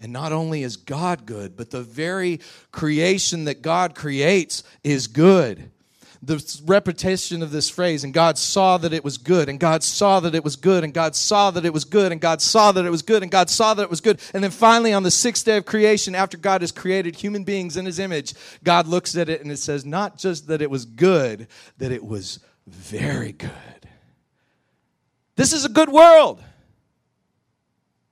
And 0.00 0.12
not 0.12 0.32
only 0.32 0.62
is 0.62 0.76
God 0.76 1.26
good, 1.26 1.56
but 1.56 1.70
the 1.70 1.82
very 1.82 2.40
creation 2.70 3.44
that 3.44 3.62
God 3.62 3.94
creates 3.94 4.62
is 4.84 5.08
good. 5.08 5.70
The 6.20 6.44
repetition 6.66 7.44
of 7.44 7.52
this 7.52 7.70
phrase, 7.70 8.02
and 8.02 8.12
God 8.12 8.38
saw 8.38 8.76
that 8.78 8.92
it 8.92 9.04
was 9.04 9.18
good, 9.18 9.48
and 9.48 9.60
God 9.60 9.84
saw 9.84 10.18
that 10.18 10.34
it 10.34 10.42
was 10.42 10.56
good, 10.56 10.82
and 10.82 10.92
God 10.92 11.14
saw 11.14 11.52
that 11.52 11.64
it 11.64 11.72
was 11.72 11.84
good, 11.84 12.10
and 12.10 12.20
God 12.20 12.42
saw 12.42 12.72
that 12.72 12.84
it 12.84 12.90
was 12.90 13.02
good, 13.02 13.22
and 13.22 13.30
God 13.30 13.48
saw 13.48 13.74
that 13.74 13.84
it 13.84 13.90
was 13.90 14.00
good. 14.00 14.20
And 14.34 14.42
then 14.42 14.50
finally, 14.50 14.92
on 14.92 15.04
the 15.04 15.12
sixth 15.12 15.44
day 15.44 15.56
of 15.56 15.64
creation, 15.64 16.16
after 16.16 16.36
God 16.36 16.62
has 16.62 16.72
created 16.72 17.14
human 17.14 17.44
beings 17.44 17.76
in 17.76 17.86
his 17.86 18.00
image, 18.00 18.34
God 18.64 18.88
looks 18.88 19.16
at 19.16 19.28
it 19.28 19.42
and 19.42 19.52
it 19.52 19.58
says, 19.58 19.84
not 19.84 20.18
just 20.18 20.48
that 20.48 20.60
it 20.60 20.70
was 20.70 20.84
good, 20.86 21.46
that 21.78 21.92
it 21.92 22.04
was 22.04 22.40
very 22.66 23.30
good. 23.30 23.50
This 25.36 25.52
is 25.52 25.64
a 25.64 25.68
good 25.68 25.88
world. 25.88 26.42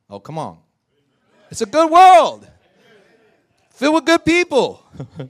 Oh, 0.08 0.20
come 0.20 0.38
on. 0.38 0.58
It's 1.50 1.60
a 1.60 1.66
good 1.66 1.90
world. 1.90 2.48
Filled 3.70 3.94
with 3.94 4.04
good 4.04 4.24
people. 4.24 4.84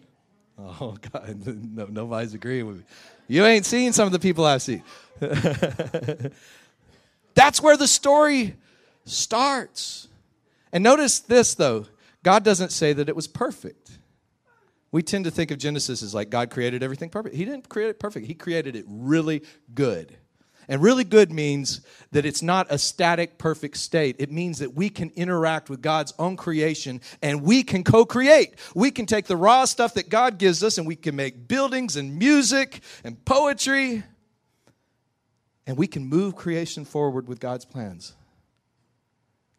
oh, 0.58 0.96
God. 1.12 1.42
No, 1.76 1.86
nobody's 1.86 2.34
agreeing 2.34 2.66
with 2.66 2.78
me. 2.78 2.84
You 3.28 3.44
ain't 3.44 3.66
seen 3.66 3.92
some 3.92 4.06
of 4.06 4.12
the 4.12 4.18
people 4.18 4.44
I've 4.44 4.62
seen. 4.62 4.82
That's 7.34 7.60
where 7.60 7.76
the 7.76 7.88
story 7.88 8.54
starts. 9.04 10.08
And 10.72 10.84
notice 10.84 11.20
this, 11.20 11.54
though 11.54 11.86
God 12.22 12.44
doesn't 12.44 12.72
say 12.72 12.92
that 12.92 13.08
it 13.08 13.16
was 13.16 13.26
perfect. 13.26 13.98
We 14.92 15.02
tend 15.02 15.24
to 15.24 15.30
think 15.30 15.50
of 15.50 15.58
Genesis 15.58 16.02
as 16.02 16.14
like 16.14 16.30
God 16.30 16.50
created 16.50 16.82
everything 16.82 17.10
perfect. 17.10 17.34
He 17.34 17.44
didn't 17.44 17.68
create 17.68 17.90
it 17.90 18.00
perfect, 18.00 18.26
He 18.26 18.34
created 18.34 18.76
it 18.76 18.84
really 18.88 19.42
good. 19.74 20.16
And 20.68 20.82
really 20.82 21.04
good 21.04 21.32
means 21.32 21.80
that 22.10 22.26
it's 22.26 22.42
not 22.42 22.66
a 22.70 22.78
static, 22.78 23.38
perfect 23.38 23.76
state. 23.76 24.16
It 24.18 24.32
means 24.32 24.58
that 24.58 24.74
we 24.74 24.88
can 24.88 25.10
interact 25.14 25.70
with 25.70 25.80
God's 25.80 26.12
own 26.18 26.36
creation 26.36 27.00
and 27.22 27.42
we 27.42 27.62
can 27.62 27.84
co 27.84 28.04
create. 28.04 28.54
We 28.74 28.90
can 28.90 29.06
take 29.06 29.26
the 29.26 29.36
raw 29.36 29.64
stuff 29.64 29.94
that 29.94 30.08
God 30.08 30.38
gives 30.38 30.62
us 30.64 30.78
and 30.78 30.86
we 30.86 30.96
can 30.96 31.14
make 31.14 31.46
buildings 31.46 31.96
and 31.96 32.18
music 32.18 32.80
and 33.04 33.24
poetry 33.24 34.02
and 35.66 35.76
we 35.76 35.86
can 35.86 36.06
move 36.06 36.36
creation 36.36 36.84
forward 36.84 37.28
with 37.28 37.40
God's 37.40 37.64
plans. 37.64 38.14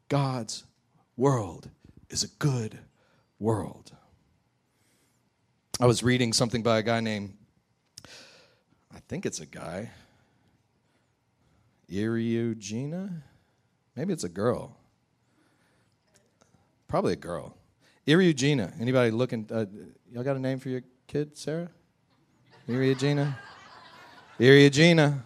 God's 0.09 0.63
world 1.15 1.69
is 2.09 2.23
a 2.23 2.29
good 2.39 2.79
world. 3.39 3.91
I 5.79 5.85
was 5.85 6.01
reading 6.01 6.33
something 6.33 6.63
by 6.63 6.79
a 6.79 6.83
guy 6.83 7.01
named, 7.01 7.33
I 8.93 8.99
think 9.07 9.25
it's 9.25 9.39
a 9.39 9.45
guy. 9.45 9.91
Eriugena? 11.91 13.21
Maybe 13.95 14.13
it's 14.13 14.23
a 14.23 14.29
girl. 14.29 14.77
Probably 16.87 17.13
a 17.13 17.17
girl. 17.17 17.55
Eriugena. 18.07 18.79
Anybody 18.79 19.11
looking? 19.11 19.47
Uh, 19.51 19.65
y'all 20.11 20.23
got 20.23 20.35
a 20.35 20.39
name 20.39 20.59
for 20.59 20.69
your 20.69 20.81
kid, 21.07 21.37
Sarah? 21.37 21.69
Eriugena? 22.67 23.35
Eriugena. 24.39 25.21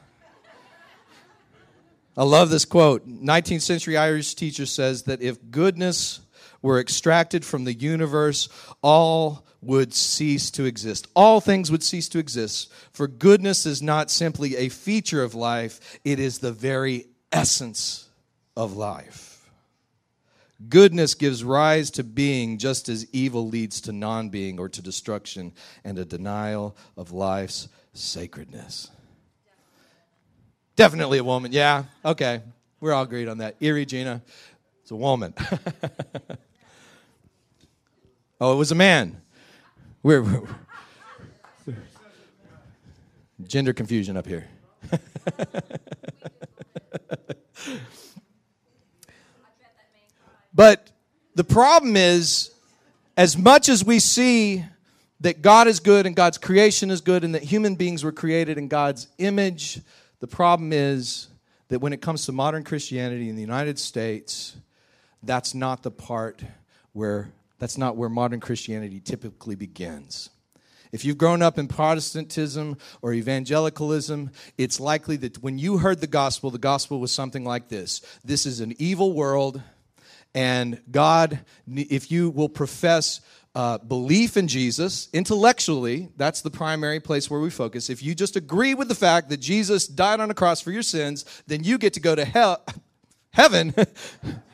I 2.18 2.24
love 2.24 2.50
this 2.50 2.66
quote. 2.66 3.08
19th 3.08 3.62
century 3.62 3.98
Irish 3.98 4.36
teacher 4.36 4.66
says 4.66 5.04
that 5.04 5.22
if 5.22 5.38
goodness 5.50 6.20
were 6.62 6.80
extracted 6.80 7.44
from 7.44 7.64
the 7.64 7.74
universe, 7.74 8.50
all 8.82 9.46
would 9.62 9.94
cease 9.94 10.50
to 10.52 10.66
exist. 10.66 11.08
All 11.16 11.40
things 11.40 11.72
would 11.72 11.84
cease 11.84 12.10
to 12.10 12.20
exist. 12.20 12.72
For 12.92 13.08
goodness 13.08 13.66
is 13.66 13.82
not 13.82 14.10
simply 14.10 14.56
a 14.58 14.70
feature 14.70 15.24
of 15.24 15.36
life, 15.36 16.00
it 16.04 16.20
is 16.20 16.40
the 16.40 16.52
very 16.52 17.06
essence 17.32 18.10
of 18.58 18.76
life. 18.76 19.32
Goodness 20.70 21.16
gives 21.16 21.44
rise 21.44 21.90
to 21.92 22.04
being 22.04 22.58
just 22.58 22.88
as 22.88 23.08
evil 23.12 23.48
leads 23.48 23.82
to 23.82 23.92
non 23.92 24.30
being 24.30 24.60
or 24.60 24.70
to 24.70 24.82
destruction 24.82 25.54
and 25.84 25.98
a 25.98 26.06
denial 26.06 26.76
of 26.98 27.12
life's 27.12 27.68
sacredness. 27.94 28.90
Definitely 30.76 31.18
a 31.18 31.24
woman. 31.24 31.52
Yeah, 31.52 31.86
okay. 32.06 32.42
We're 32.80 32.94
all 32.94 33.04
agreed 33.04 33.28
on 33.28 33.40
that. 33.40 33.60
Eriugena, 33.60 34.22
it's 34.82 34.92
a 34.92 34.96
woman. 34.96 35.34
oh, 38.42 38.52
it 38.54 38.58
was 38.58 38.72
a 38.72 38.76
man. 38.76 39.22
We're, 40.02 40.24
we're 40.24 40.48
gender 43.48 43.72
confusion 43.72 44.18
up 44.18 44.26
here. 44.26 44.48
but 50.54 50.90
the 51.36 51.44
problem 51.44 51.96
is, 51.96 52.50
as 53.16 53.38
much 53.38 53.70
as 53.70 53.86
we 53.86 54.00
see 54.00 54.66
that 55.20 55.44
God 55.44 55.68
is 55.68 55.80
good 55.80 56.08
and 56.08 56.16
God's 56.16 56.40
creation 56.40 56.90
is 56.90 57.02
good 57.02 57.24
and 57.24 57.36
that 57.36 57.44
human 57.44 57.76
beings 57.76 58.04
were 58.04 58.12
created 58.12 58.58
in 58.58 58.68
God's 58.68 59.08
image, 59.20 59.82
the 60.20 60.26
problem 60.26 60.74
is 60.74 61.28
that 61.68 61.80
when 61.80 61.94
it 61.94 62.02
comes 62.02 62.26
to 62.26 62.32
modern 62.32 62.64
Christianity 62.64 63.30
in 63.30 63.36
the 63.36 63.42
United 63.42 63.78
States, 63.78 64.56
that's 65.22 65.54
not 65.54 65.84
the 65.84 65.92
part 65.92 66.42
where 66.94 67.32
that's 67.62 67.78
not 67.78 67.96
where 67.96 68.10
modern 68.10 68.40
Christianity 68.40 69.00
typically 69.00 69.54
begins. 69.54 70.32
If 70.92 71.06
you've 71.06 71.20
grown 71.20 71.44
up 71.44 71.60
in 71.60 71.68
Protestantism 71.68 72.76
or 73.04 73.14
evangelicalism, 73.14 74.32
it's 74.58 74.80
likely 74.80 75.16
that 75.18 75.44
when 75.44 75.60
you 75.60 75.78
heard 75.78 76.02
the 76.02 76.08
gospel, 76.08 76.50
the 76.50 76.58
gospel 76.58 77.00
was 77.00 77.12
something 77.12 77.46
like 77.46 77.70
this 77.70 78.02
This 78.26 78.48
is 78.48 78.62
an 78.62 78.74
evil 78.80 79.14
world, 79.14 79.62
and 80.34 80.82
God, 80.90 81.42
if 81.68 82.12
you 82.12 82.32
will 82.32 82.50
profess 82.50 83.22
uh, 83.54 83.78
belief 83.78 84.38
in 84.38 84.48
Jesus, 84.48 85.08
intellectually, 85.14 86.10
that's 86.18 86.42
the 86.42 86.50
primary 86.50 87.00
place 87.00 87.30
where 87.30 87.40
we 87.40 87.52
focus. 87.52 87.92
If 87.92 88.02
you 88.02 88.16
just 88.16 88.36
agree 88.36 88.74
with 88.74 88.88
the 88.88 88.96
fact 88.96 89.30
that 89.30 89.38
Jesus 89.38 89.86
died 89.86 90.20
on 90.20 90.32
a 90.32 90.34
cross 90.34 90.62
for 90.62 90.72
your 90.72 90.82
sins, 90.82 91.26
then 91.46 91.64
you 91.64 91.78
get 91.78 91.94
to 91.94 92.00
go 92.00 92.16
to 92.16 92.26
hell, 92.26 92.66
heaven 93.34 93.76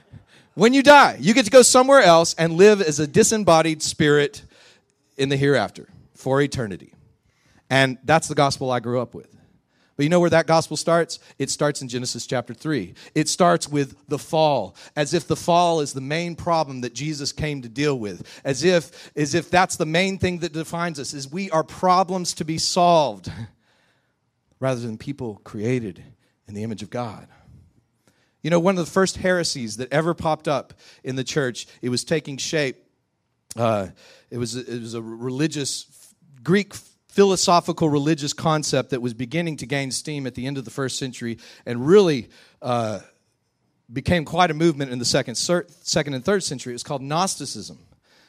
when 0.57 0.73
you 0.73 0.81
die. 0.81 1.17
You 1.19 1.35
get 1.35 1.45
to 1.45 1.51
go 1.51 1.61
somewhere 1.61 2.01
else 2.01 2.33
and 2.33 2.53
live 2.53 2.81
as 2.81 2.99
a 2.99 3.05
disembodied 3.05 3.83
spirit 3.83 4.41
in 5.15 5.29
the 5.29 5.37
hereafter 5.37 5.87
for 6.15 6.41
eternity. 6.41 6.93
And 7.69 7.99
that's 8.03 8.27
the 8.27 8.33
gospel 8.33 8.71
I 8.71 8.79
grew 8.79 8.99
up 8.99 9.13
with. 9.13 9.31
But 9.95 10.03
you 10.03 10.09
know 10.09 10.19
where 10.19 10.31
that 10.31 10.47
gospel 10.47 10.75
starts? 10.75 11.19
It 11.37 11.51
starts 11.51 11.83
in 11.83 11.89
Genesis 11.89 12.25
chapter 12.25 12.55
3. 12.55 12.95
It 13.13 13.29
starts 13.29 13.67
with 13.67 13.95
the 14.07 14.17
fall, 14.17 14.75
as 14.95 15.13
if 15.13 15.27
the 15.27 15.35
fall 15.35 15.79
is 15.79 15.93
the 15.93 16.01
main 16.01 16.35
problem 16.35 16.81
that 16.81 16.93
Jesus 16.93 17.31
came 17.31 17.61
to 17.61 17.69
deal 17.69 17.97
with. 17.97 18.27
As 18.43 18.63
if 18.63 19.11
as 19.15 19.35
if 19.35 19.51
that's 19.51 19.75
the 19.75 19.85
main 19.85 20.17
thing 20.17 20.39
that 20.39 20.53
defines 20.53 20.99
us 20.99 21.13
is 21.13 21.31
we 21.31 21.51
are 21.51 21.63
problems 21.63 22.33
to 22.35 22.45
be 22.45 22.57
solved 22.57 23.31
rather 24.59 24.81
than 24.81 24.97
people 24.97 25.39
created 25.43 26.03
in 26.47 26.55
the 26.55 26.63
image 26.63 26.81
of 26.81 26.89
God. 26.89 27.27
You 28.41 28.49
know, 28.49 28.59
one 28.59 28.77
of 28.77 28.85
the 28.85 28.91
first 28.91 29.17
heresies 29.17 29.77
that 29.77 29.91
ever 29.91 30.13
popped 30.13 30.47
up 30.47 30.73
in 31.03 31.15
the 31.15 31.23
church, 31.23 31.67
it 31.81 31.89
was 31.89 32.03
taking 32.03 32.37
shape. 32.37 32.77
Uh, 33.55 33.87
it, 34.29 34.37
was, 34.37 34.55
it 34.55 34.79
was 34.79 34.93
a 34.93 35.01
religious, 35.01 36.13
Greek 36.43 36.73
philosophical 37.07 37.89
religious 37.89 38.31
concept 38.31 38.91
that 38.91 39.01
was 39.01 39.13
beginning 39.13 39.57
to 39.57 39.65
gain 39.65 39.89
steam 39.89 40.27
at 40.27 40.35
the 40.35 40.45
end 40.45 40.57
of 40.57 40.65
the 40.65 40.71
first 40.71 40.99
century 40.99 41.39
and 41.65 41.87
really 41.87 42.29
uh, 42.61 42.99
became 43.91 44.23
quite 44.23 44.51
a 44.51 44.53
movement 44.53 44.91
in 44.91 44.99
the 44.99 45.05
second, 45.05 45.35
second 45.35 46.13
and 46.13 46.23
third 46.23 46.43
century. 46.43 46.73
It 46.73 46.75
was 46.75 46.83
called 46.83 47.01
Gnosticism. 47.01 47.79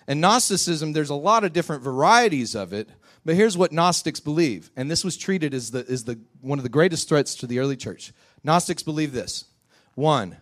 And 0.06 0.22
Gnosticism, 0.22 0.94
there's 0.94 1.10
a 1.10 1.14
lot 1.14 1.44
of 1.44 1.52
different 1.52 1.82
varieties 1.82 2.54
of 2.54 2.72
it, 2.72 2.88
but 3.26 3.34
here's 3.34 3.58
what 3.58 3.72
Gnostics 3.72 4.20
believe. 4.20 4.70
And 4.74 4.90
this 4.90 5.04
was 5.04 5.18
treated 5.18 5.52
as, 5.52 5.70
the, 5.70 5.84
as 5.86 6.04
the, 6.04 6.18
one 6.40 6.58
of 6.58 6.62
the 6.62 6.70
greatest 6.70 7.10
threats 7.10 7.34
to 7.36 7.46
the 7.46 7.58
early 7.58 7.76
church. 7.76 8.14
Gnostics 8.42 8.82
believe 8.82 9.12
this 9.12 9.44
one, 9.98 10.36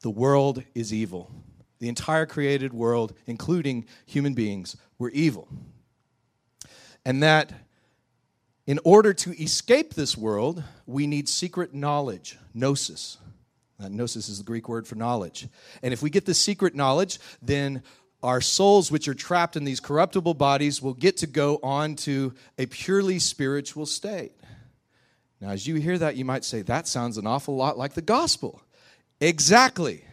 the 0.00 0.10
world 0.10 0.62
is 0.74 0.94
evil. 0.94 1.30
The 1.80 1.88
entire 1.90 2.24
created 2.24 2.72
world, 2.72 3.12
including 3.26 3.84
human 4.06 4.32
beings, 4.32 4.76
were 4.98 5.10
evil. 5.10 5.48
And 7.04 7.22
that 7.22 7.52
in 8.66 8.80
order 8.84 9.12
to 9.12 9.42
escape 9.42 9.94
this 9.94 10.16
world, 10.16 10.62
we 10.86 11.06
need 11.06 11.28
secret 11.28 11.74
knowledge, 11.74 12.38
gnosis. 12.54 13.18
Gnosis 13.78 14.28
is 14.28 14.38
the 14.38 14.44
Greek 14.44 14.68
word 14.68 14.86
for 14.86 14.94
knowledge. 14.94 15.48
And 15.82 15.92
if 15.92 16.02
we 16.02 16.08
get 16.08 16.24
this 16.24 16.38
secret 16.38 16.74
knowledge, 16.74 17.18
then 17.42 17.82
our 18.22 18.40
souls, 18.40 18.90
which 18.90 19.06
are 19.06 19.14
trapped 19.14 19.56
in 19.56 19.64
these 19.64 19.80
corruptible 19.80 20.34
bodies, 20.34 20.80
will 20.80 20.94
get 20.94 21.18
to 21.18 21.26
go 21.26 21.60
on 21.62 21.94
to 21.96 22.34
a 22.58 22.66
purely 22.66 23.18
spiritual 23.18 23.86
state. 23.86 24.32
Now, 25.40 25.50
as 25.50 25.66
you 25.66 25.74
hear 25.74 25.98
that, 25.98 26.16
you 26.16 26.24
might 26.24 26.44
say, 26.44 26.62
that 26.62 26.88
sounds 26.88 27.18
an 27.18 27.26
awful 27.26 27.56
lot 27.56 27.76
like 27.76 27.92
the 27.92 28.02
gospel. 28.02 28.62
Exactly. 29.20 30.04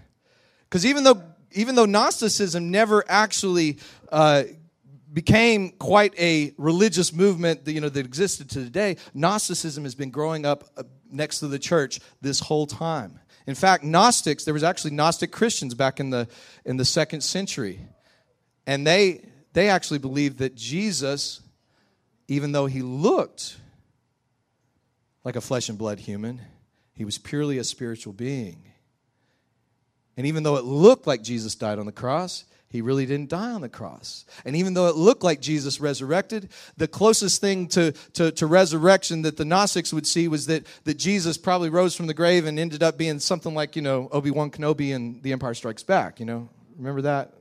Because 0.63 0.86
even 0.86 1.03
though 1.03 1.22
even 1.51 1.75
though 1.75 1.86
Gnosticism 1.86 2.72
never 2.72 3.03
actually 3.07 3.77
uh, 4.12 4.43
became 5.12 5.72
quite 5.72 6.19
a 6.19 6.51
religious 6.57 7.13
movement 7.13 7.65
that, 7.65 7.74
you 7.74 7.81
know, 7.81 7.89
that 7.89 8.05
existed 8.05 8.50
to 8.50 8.63
today, 8.63 8.98
Gnosticism 9.13 9.83
has 9.83 9.93
been 9.93 10.10
growing 10.10 10.45
up 10.45 10.63
uh, 10.75 10.83
next 11.12 11.39
to 11.39 11.48
the 11.48 11.60
church 11.60 12.00
this 12.22 12.39
whole 12.39 12.65
time. 12.65 13.19
In 13.45 13.55
fact, 13.55 13.83
Gnostics, 13.83 14.45
there 14.45 14.53
was 14.53 14.63
actually 14.63 14.91
Gnostic 14.91 15.31
Christians 15.31 15.75
back 15.75 16.00
in 16.00 16.10
the 16.10 16.27
in 16.65 16.77
the 16.77 16.86
second 16.86 17.22
century. 17.22 17.79
And 18.65 18.88
they 18.88 19.25
they 19.53 19.69
actually 19.69 20.00
believed 20.00 20.39
that 20.39 20.55
Jesus, 20.55 21.41
even 22.27 22.51
though 22.51 22.65
he 22.65 22.81
looked 22.81 23.57
like 25.24 25.36
a 25.36 25.41
flesh 25.41 25.69
and 25.69 25.77
blood 25.77 26.00
human, 26.00 26.41
he 26.93 27.05
was 27.05 27.17
purely 27.17 27.57
a 27.57 27.63
spiritual 27.63 28.13
being. 28.13 28.72
And 30.17 30.27
even 30.27 30.43
though 30.43 30.58
it 30.58 30.63
looked 30.63 31.08
like 31.08 31.24
Jesus 31.24 31.55
died 31.55 31.79
on 31.79 31.86
the 31.86 31.91
cross, 31.91 32.46
he 32.74 32.82
really 32.82 33.05
didn't 33.05 33.29
die 33.29 33.51
on 33.51 33.62
the 33.62 33.70
cross. 33.70 34.25
And 34.46 34.55
even 34.55 34.74
though 34.74 34.88
it 34.88 34.96
looked 34.96 35.24
like 35.24 35.39
Jesus 35.41 35.79
resurrected, 35.79 36.50
the 36.75 36.88
closest 36.88 37.39
thing 37.39 37.67
to, 37.67 37.91
to, 38.13 38.32
to, 38.32 38.48
resurrection 38.48 39.22
that 39.22 39.38
the 39.38 39.46
Gnostics 39.46 39.93
would 39.93 40.08
see 40.08 40.27
was 40.27 40.48
that, 40.48 40.65
that 40.86 40.98
Jesus 40.98 41.38
probably 41.38 41.70
rose 41.70 41.96
from 41.96 42.08
the 42.08 42.15
grave 42.15 42.48
and 42.48 42.58
ended 42.58 42.82
up 42.82 42.98
being 42.98 43.20
something 43.20 43.53
like, 43.53 43.75
you 43.75 43.84
know, 43.84 44.10
Obi 44.12 44.32
Wan 44.32 44.50
Kenobi 44.50 44.89
in 44.89 45.22
The 45.22 45.34
Empire 45.34 45.53
Strikes 45.53 45.84
Back. 45.84 46.20
You 46.20 46.25
know, 46.25 46.50
remember 46.75 47.03
that? 47.03 47.34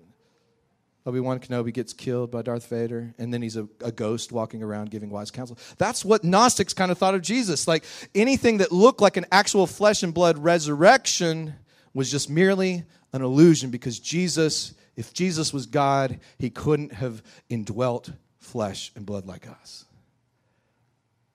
Obi 1.07 1.19
Wan 1.19 1.41
Kenobi 1.41 1.73
gets 1.73 1.95
killed 1.95 2.31
by 2.31 2.43
Darth 2.43 2.69
Vader, 2.69 3.15
and 3.19 3.33
then 3.33 3.41
he's 3.41 3.57
a, 3.57 3.67
a, 3.81 3.91
ghost 3.91 4.33
walking 4.33 4.63
around 4.63 4.91
giving 4.91 5.11
wise 5.11 5.31
counsel. 5.31 5.59
That's 5.79 6.05
what 6.05 6.23
Gnostics 6.23 6.75
kind 6.75 6.93
of 6.93 6.99
thought 6.99 7.15
of 7.15 7.23
Jesus. 7.23 7.67
Like 7.67 7.85
anything 8.15 8.59
that 8.59 8.71
looked 8.71 9.01
like 9.01 9.17
an 9.17 9.27
actual 9.33 9.67
flesh 9.67 10.03
and 10.03 10.13
blood 10.13 10.39
resurrection 10.39 11.55
was 11.95 12.11
just 12.11 12.31
merely 12.31 12.85
an 13.13 13.23
illusion 13.23 13.71
because 13.71 13.99
Jesus, 13.99 14.75
if 14.97 15.13
Jesus 15.13 15.53
was 15.53 15.67
God, 15.67 16.21
he 16.39 16.51
couldn't 16.51 16.93
have 16.93 17.23
indwelt 17.49 18.11
flesh 18.39 18.93
and 18.97 19.07
blood 19.07 19.27
like 19.27 19.49
us. 19.49 19.85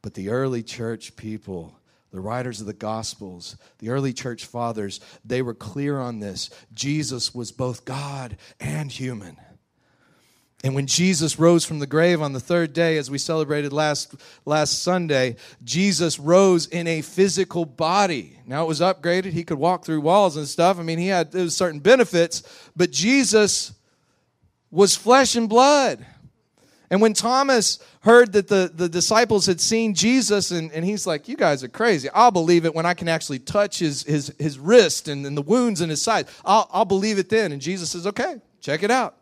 But 0.01 0.13
the 0.13 0.29
early 0.29 0.63
church 0.63 1.15
people, 1.15 1.77
the 2.11 2.19
writers 2.19 2.61
of 2.61 2.67
the 2.67 2.73
Gospels, 2.73 3.57
the 3.79 3.89
early 3.89 4.13
church 4.13 4.45
fathers, 4.45 4.99
they 5.25 5.41
were 5.41 5.53
clear 5.53 5.99
on 5.99 6.19
this. 6.19 6.49
Jesus 6.73 7.35
was 7.35 7.51
both 7.51 7.85
God 7.85 8.37
and 8.59 8.91
human. 8.91 9.37
And 10.67 10.75
when 10.75 10.85
Jesus 10.85 11.39
rose 11.39 11.63
from 11.63 11.79
the 11.79 11.87
grave 11.87 12.21
on 12.21 12.33
the 12.33 12.41
third 12.41 12.73
day, 12.73 12.97
as 12.97 13.09
we 13.09 13.17
celebrated 13.17 13.71
last, 13.71 14.13
last 14.43 14.83
Sunday, 14.83 15.37
Jesus 15.63 16.19
rose 16.19 16.67
in 16.67 16.87
a 16.87 17.01
physical 17.01 17.63
body. 17.63 18.37
Now 18.45 18.65
it 18.65 18.67
was 18.67 18.81
upgraded. 18.81 19.31
He 19.31 19.45
could 19.45 19.59
walk 19.59 19.85
through 19.85 20.01
walls 20.01 20.35
and 20.35 20.45
stuff. 20.45 20.77
I 20.77 20.83
mean, 20.83 20.97
he 20.97 21.07
had 21.07 21.33
certain 21.53 21.79
benefits, 21.79 22.43
but 22.75 22.91
Jesus 22.91 23.71
was 24.69 24.93
flesh 24.93 25.37
and 25.37 25.47
blood. 25.47 26.05
And 26.89 26.99
when 26.99 27.13
Thomas 27.13 27.79
heard 28.01 28.33
that 28.33 28.49
the, 28.49 28.69
the 28.75 28.89
disciples 28.89 29.45
had 29.45 29.61
seen 29.61 29.93
Jesus, 29.93 30.51
and, 30.51 30.69
and 30.73 30.83
he's 30.83 31.07
like, 31.07 31.29
You 31.29 31.37
guys 31.37 31.63
are 31.63 31.69
crazy. 31.69 32.09
I'll 32.13 32.29
believe 32.29 32.65
it 32.65 32.75
when 32.75 32.85
I 32.85 32.93
can 32.93 33.07
actually 33.07 33.39
touch 33.39 33.79
his, 33.79 34.03
his, 34.03 34.35
his 34.37 34.59
wrist 34.59 35.07
and, 35.07 35.25
and 35.25 35.37
the 35.37 35.41
wounds 35.41 35.79
in 35.79 35.89
his 35.89 36.01
side. 36.01 36.27
I'll, 36.43 36.69
I'll 36.73 36.83
believe 36.83 37.19
it 37.19 37.29
then. 37.29 37.53
And 37.53 37.61
Jesus 37.61 37.91
says, 37.91 38.05
Okay, 38.05 38.41
check 38.59 38.83
it 38.83 38.91
out. 38.91 39.15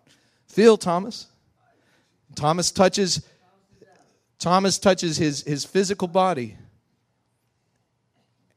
Feel, 0.47 0.75
Thomas. 0.75 1.27
Thomas 2.35 2.71
touches 2.71 3.21
Thomas 4.37 4.77
touches 4.77 5.17
his, 5.17 5.43
his 5.43 5.65
physical 5.65 6.07
body. 6.07 6.57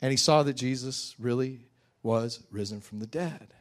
and 0.01 0.11
he 0.11 0.17
saw 0.17 0.43
that 0.43 0.55
Jesus 0.55 1.15
really 1.19 1.67
was 2.03 2.43
risen 2.51 2.81
from 2.81 3.01
the 3.01 3.07
dead. 3.07 3.55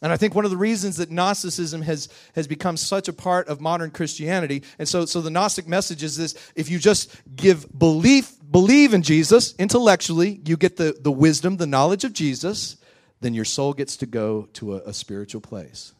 And 0.00 0.12
I 0.12 0.16
think 0.16 0.34
one 0.34 0.44
of 0.44 0.52
the 0.52 0.56
reasons 0.56 0.96
that 0.98 1.10
Gnosticism 1.10 1.82
has, 1.82 2.08
has 2.36 2.46
become 2.46 2.76
such 2.76 3.08
a 3.08 3.12
part 3.12 3.48
of 3.48 3.60
modern 3.60 3.90
Christianity, 3.90 4.62
and 4.78 4.88
so, 4.88 5.06
so 5.06 5.20
the 5.20 5.30
Gnostic 5.30 5.66
message 5.66 6.04
is 6.04 6.16
this 6.16 6.34
if 6.54 6.70
you 6.70 6.78
just 6.78 7.10
give 7.34 7.66
belief, 7.76 8.32
believe 8.48 8.94
in 8.94 9.02
Jesus 9.02 9.54
intellectually, 9.58 10.40
you 10.44 10.56
get 10.56 10.76
the, 10.76 10.96
the 11.00 11.10
wisdom, 11.10 11.56
the 11.56 11.66
knowledge 11.66 12.04
of 12.04 12.12
Jesus, 12.12 12.76
then 13.20 13.34
your 13.34 13.44
soul 13.44 13.72
gets 13.72 13.96
to 13.96 14.06
go 14.06 14.48
to 14.52 14.76
a, 14.76 14.82
a 14.82 14.92
spiritual 14.92 15.40
place. 15.40 15.94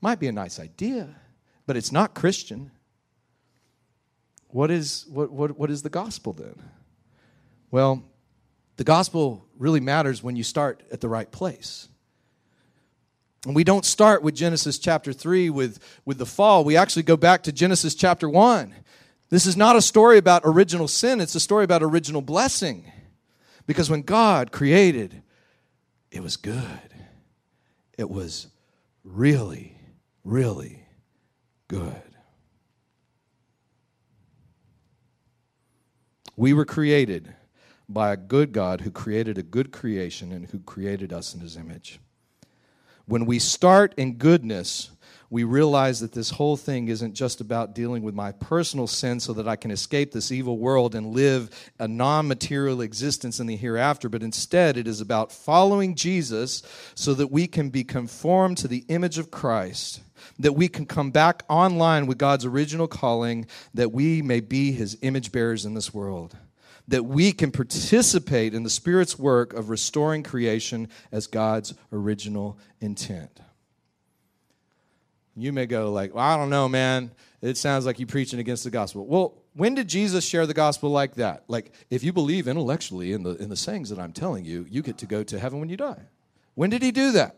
Might 0.00 0.20
be 0.20 0.28
a 0.28 0.32
nice 0.32 0.60
idea, 0.60 1.08
but 1.66 1.76
it's 1.76 1.92
not 1.92 2.14
Christian. 2.14 2.70
What 4.48 4.70
is, 4.70 5.06
what, 5.08 5.30
what, 5.30 5.58
what 5.58 5.70
is 5.70 5.82
the 5.82 5.90
gospel 5.90 6.32
then? 6.32 6.62
Well, 7.70 8.02
the 8.76 8.84
gospel 8.84 9.44
really 9.58 9.80
matters 9.80 10.22
when 10.22 10.36
you 10.36 10.44
start 10.44 10.82
at 10.92 11.00
the 11.00 11.08
right 11.08 11.30
place. 11.30 11.88
And 13.44 13.54
we 13.54 13.64
don't 13.64 13.84
start 13.84 14.22
with 14.22 14.34
Genesis 14.34 14.78
chapter 14.78 15.12
3 15.12 15.50
with, 15.50 15.78
with 16.04 16.18
the 16.18 16.26
fall. 16.26 16.64
We 16.64 16.76
actually 16.76 17.04
go 17.04 17.16
back 17.16 17.44
to 17.44 17.52
Genesis 17.52 17.94
chapter 17.94 18.28
1. 18.28 18.74
This 19.30 19.46
is 19.46 19.56
not 19.56 19.76
a 19.76 19.82
story 19.82 20.18
about 20.18 20.42
original 20.44 20.88
sin, 20.88 21.20
it's 21.20 21.34
a 21.34 21.40
story 21.40 21.64
about 21.64 21.82
original 21.82 22.22
blessing. 22.22 22.90
Because 23.66 23.90
when 23.90 24.02
God 24.02 24.50
created, 24.50 25.22
it 26.10 26.22
was 26.22 26.36
good. 26.36 26.64
It 27.98 28.08
was 28.08 28.46
really, 29.04 29.77
really 30.28 30.84
good. 31.68 32.02
We 36.36 36.52
were 36.52 36.66
created 36.66 37.34
by 37.88 38.12
a 38.12 38.16
good 38.16 38.52
God 38.52 38.82
who 38.82 38.90
created 38.90 39.38
a 39.38 39.42
good 39.42 39.72
creation 39.72 40.30
and 40.30 40.46
who 40.46 40.60
created 40.60 41.12
us 41.12 41.34
in 41.34 41.40
his 41.40 41.56
image. 41.56 41.98
When 43.06 43.24
we 43.24 43.38
start 43.38 43.94
in 43.96 44.16
goodness, 44.16 44.90
we 45.30 45.44
realize 45.44 46.00
that 46.00 46.12
this 46.12 46.30
whole 46.30 46.58
thing 46.58 46.88
isn't 46.88 47.14
just 47.14 47.40
about 47.40 47.74
dealing 47.74 48.02
with 48.02 48.14
my 48.14 48.32
personal 48.32 48.86
sin 48.86 49.20
so 49.20 49.32
that 49.32 49.48
I 49.48 49.56
can 49.56 49.70
escape 49.70 50.12
this 50.12 50.30
evil 50.30 50.58
world 50.58 50.94
and 50.94 51.08
live 51.08 51.50
a 51.78 51.88
non 51.88 52.28
material 52.28 52.82
existence 52.82 53.40
in 53.40 53.46
the 53.46 53.56
hereafter, 53.56 54.10
but 54.10 54.22
instead 54.22 54.76
it 54.76 54.86
is 54.86 55.00
about 55.00 55.32
following 55.32 55.94
Jesus 55.94 56.62
so 56.94 57.14
that 57.14 57.30
we 57.30 57.46
can 57.46 57.70
be 57.70 57.82
conformed 57.82 58.58
to 58.58 58.68
the 58.68 58.84
image 58.88 59.18
of 59.18 59.30
Christ, 59.30 60.02
that 60.38 60.52
we 60.52 60.68
can 60.68 60.86
come 60.86 61.10
back 61.10 61.42
online 61.48 62.06
with 62.06 62.18
God's 62.18 62.44
original 62.44 62.88
calling, 62.88 63.46
that 63.74 63.92
we 63.92 64.22
may 64.22 64.40
be 64.40 64.72
his 64.72 64.98
image 65.02 65.32
bearers 65.32 65.64
in 65.64 65.74
this 65.74 65.92
world 65.92 66.36
that 66.88 67.04
we 67.04 67.32
can 67.32 67.50
participate 67.50 68.54
in 68.54 68.62
the 68.62 68.70
Spirit's 68.70 69.18
work 69.18 69.52
of 69.52 69.68
restoring 69.68 70.22
creation 70.22 70.88
as 71.12 71.26
God's 71.26 71.74
original 71.92 72.58
intent. 72.80 73.40
You 75.36 75.52
may 75.52 75.66
go 75.66 75.92
like, 75.92 76.14
well, 76.14 76.24
I 76.24 76.36
don't 76.36 76.50
know, 76.50 76.68
man. 76.68 77.12
It 77.42 77.56
sounds 77.56 77.86
like 77.86 78.00
you're 78.00 78.08
preaching 78.08 78.40
against 78.40 78.64
the 78.64 78.70
gospel. 78.70 79.06
Well, 79.06 79.34
when 79.54 79.74
did 79.74 79.86
Jesus 79.86 80.24
share 80.24 80.46
the 80.46 80.54
gospel 80.54 80.90
like 80.90 81.14
that? 81.14 81.44
Like, 81.46 81.72
if 81.90 82.02
you 82.02 82.12
believe 82.12 82.48
intellectually 82.48 83.12
in 83.12 83.22
the, 83.22 83.36
in 83.36 83.48
the 83.48 83.56
sayings 83.56 83.90
that 83.90 83.98
I'm 83.98 84.12
telling 84.12 84.44
you, 84.44 84.66
you 84.68 84.82
get 84.82 84.98
to 84.98 85.06
go 85.06 85.22
to 85.22 85.38
heaven 85.38 85.60
when 85.60 85.68
you 85.68 85.76
die. 85.76 86.02
When 86.54 86.70
did 86.70 86.82
he 86.82 86.90
do 86.90 87.12
that? 87.12 87.36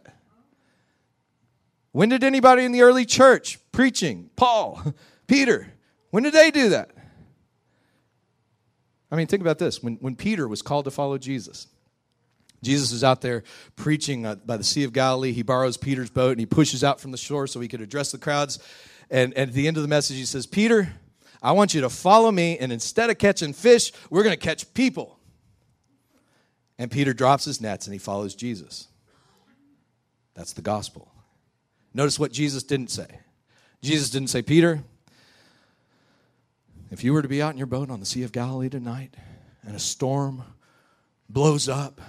When 1.92 2.08
did 2.08 2.22
anybody 2.22 2.64
in 2.64 2.72
the 2.72 2.82
early 2.82 3.04
church 3.04 3.58
preaching, 3.72 4.30
Paul, 4.36 4.94
Peter, 5.26 5.72
when 6.10 6.22
did 6.22 6.32
they 6.32 6.50
do 6.50 6.70
that? 6.70 6.90
I 9.10 9.16
mean, 9.16 9.26
think 9.26 9.42
about 9.42 9.58
this. 9.58 9.82
When, 9.82 9.96
when 9.96 10.14
Peter 10.14 10.46
was 10.46 10.62
called 10.62 10.84
to 10.84 10.90
follow 10.90 11.18
Jesus, 11.18 11.66
Jesus 12.62 12.92
is 12.92 13.02
out 13.02 13.22
there 13.22 13.42
preaching 13.74 14.24
uh, 14.24 14.36
by 14.36 14.56
the 14.56 14.64
Sea 14.64 14.84
of 14.84 14.92
Galilee. 14.92 15.32
He 15.32 15.42
borrows 15.42 15.76
Peter's 15.76 16.10
boat 16.10 16.32
and 16.32 16.40
he 16.40 16.46
pushes 16.46 16.84
out 16.84 17.00
from 17.00 17.10
the 17.10 17.16
shore 17.16 17.46
so 17.46 17.58
he 17.58 17.68
could 17.68 17.80
address 17.80 18.12
the 18.12 18.18
crowds. 18.18 18.58
And, 19.10 19.34
and 19.34 19.50
at 19.50 19.54
the 19.54 19.66
end 19.66 19.76
of 19.76 19.82
the 19.82 19.88
message, 19.88 20.16
he 20.16 20.24
says, 20.24 20.46
Peter, 20.46 20.92
I 21.42 21.52
want 21.52 21.74
you 21.74 21.80
to 21.80 21.90
follow 21.90 22.30
me, 22.30 22.58
and 22.58 22.70
instead 22.70 23.08
of 23.08 23.16
catching 23.16 23.54
fish, 23.54 23.92
we're 24.10 24.22
going 24.22 24.36
to 24.36 24.40
catch 24.40 24.72
people. 24.74 25.18
And 26.78 26.90
Peter 26.90 27.12
drops 27.12 27.44
his 27.44 27.60
nets 27.60 27.86
and 27.86 27.94
he 27.94 27.98
follows 27.98 28.34
Jesus. 28.34 28.88
That's 30.34 30.52
the 30.52 30.62
gospel. 30.62 31.09
Notice 31.92 32.18
what 32.18 32.32
Jesus 32.32 32.62
didn't 32.62 32.90
say. 32.90 33.20
Jesus 33.82 34.10
didn't 34.10 34.28
say, 34.28 34.42
Peter, 34.42 34.82
if 36.90 37.04
you 37.04 37.12
were 37.12 37.22
to 37.22 37.28
be 37.28 37.40
out 37.40 37.52
in 37.52 37.58
your 37.58 37.66
boat 37.66 37.90
on 37.90 38.00
the 38.00 38.06
Sea 38.06 38.22
of 38.22 38.32
Galilee 38.32 38.68
tonight 38.68 39.16
and 39.64 39.74
a 39.74 39.78
storm 39.78 40.42
blows 41.28 41.68
up 41.68 42.00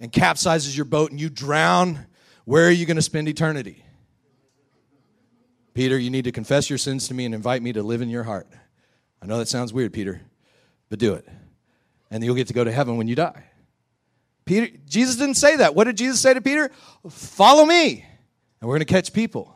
and 0.00 0.12
capsizes 0.12 0.76
your 0.76 0.84
boat 0.84 1.10
and 1.10 1.20
you 1.20 1.28
drown, 1.28 2.06
where 2.44 2.66
are 2.66 2.72
you 2.72 2.86
going 2.86 2.96
to 2.96 3.02
spend 3.02 3.28
eternity? 3.28 3.84
Peter, 5.74 5.98
you 5.98 6.10
need 6.10 6.24
to 6.24 6.32
confess 6.32 6.68
your 6.68 6.78
sins 6.78 7.08
to 7.08 7.14
me 7.14 7.24
and 7.24 7.34
invite 7.34 7.62
me 7.62 7.72
to 7.72 7.82
live 7.82 8.02
in 8.02 8.08
your 8.08 8.24
heart. 8.24 8.48
I 9.22 9.26
know 9.26 9.38
that 9.38 9.48
sounds 9.48 9.72
weird, 9.72 9.92
Peter, 9.92 10.22
but 10.88 10.98
do 10.98 11.14
it. 11.14 11.26
And 12.10 12.24
you'll 12.24 12.34
get 12.34 12.48
to 12.48 12.54
go 12.54 12.64
to 12.64 12.72
heaven 12.72 12.96
when 12.96 13.08
you 13.08 13.14
die. 13.14 13.44
Peter, 14.44 14.76
Jesus 14.88 15.16
didn't 15.16 15.36
say 15.36 15.56
that. 15.56 15.74
What 15.74 15.84
did 15.84 15.96
Jesus 15.96 16.20
say 16.20 16.34
to 16.34 16.40
Peter? 16.40 16.70
Follow 17.10 17.66
me, 17.66 18.04
and 18.60 18.68
we're 18.68 18.74
going 18.74 18.86
to 18.86 18.92
catch 18.92 19.12
people. 19.12 19.54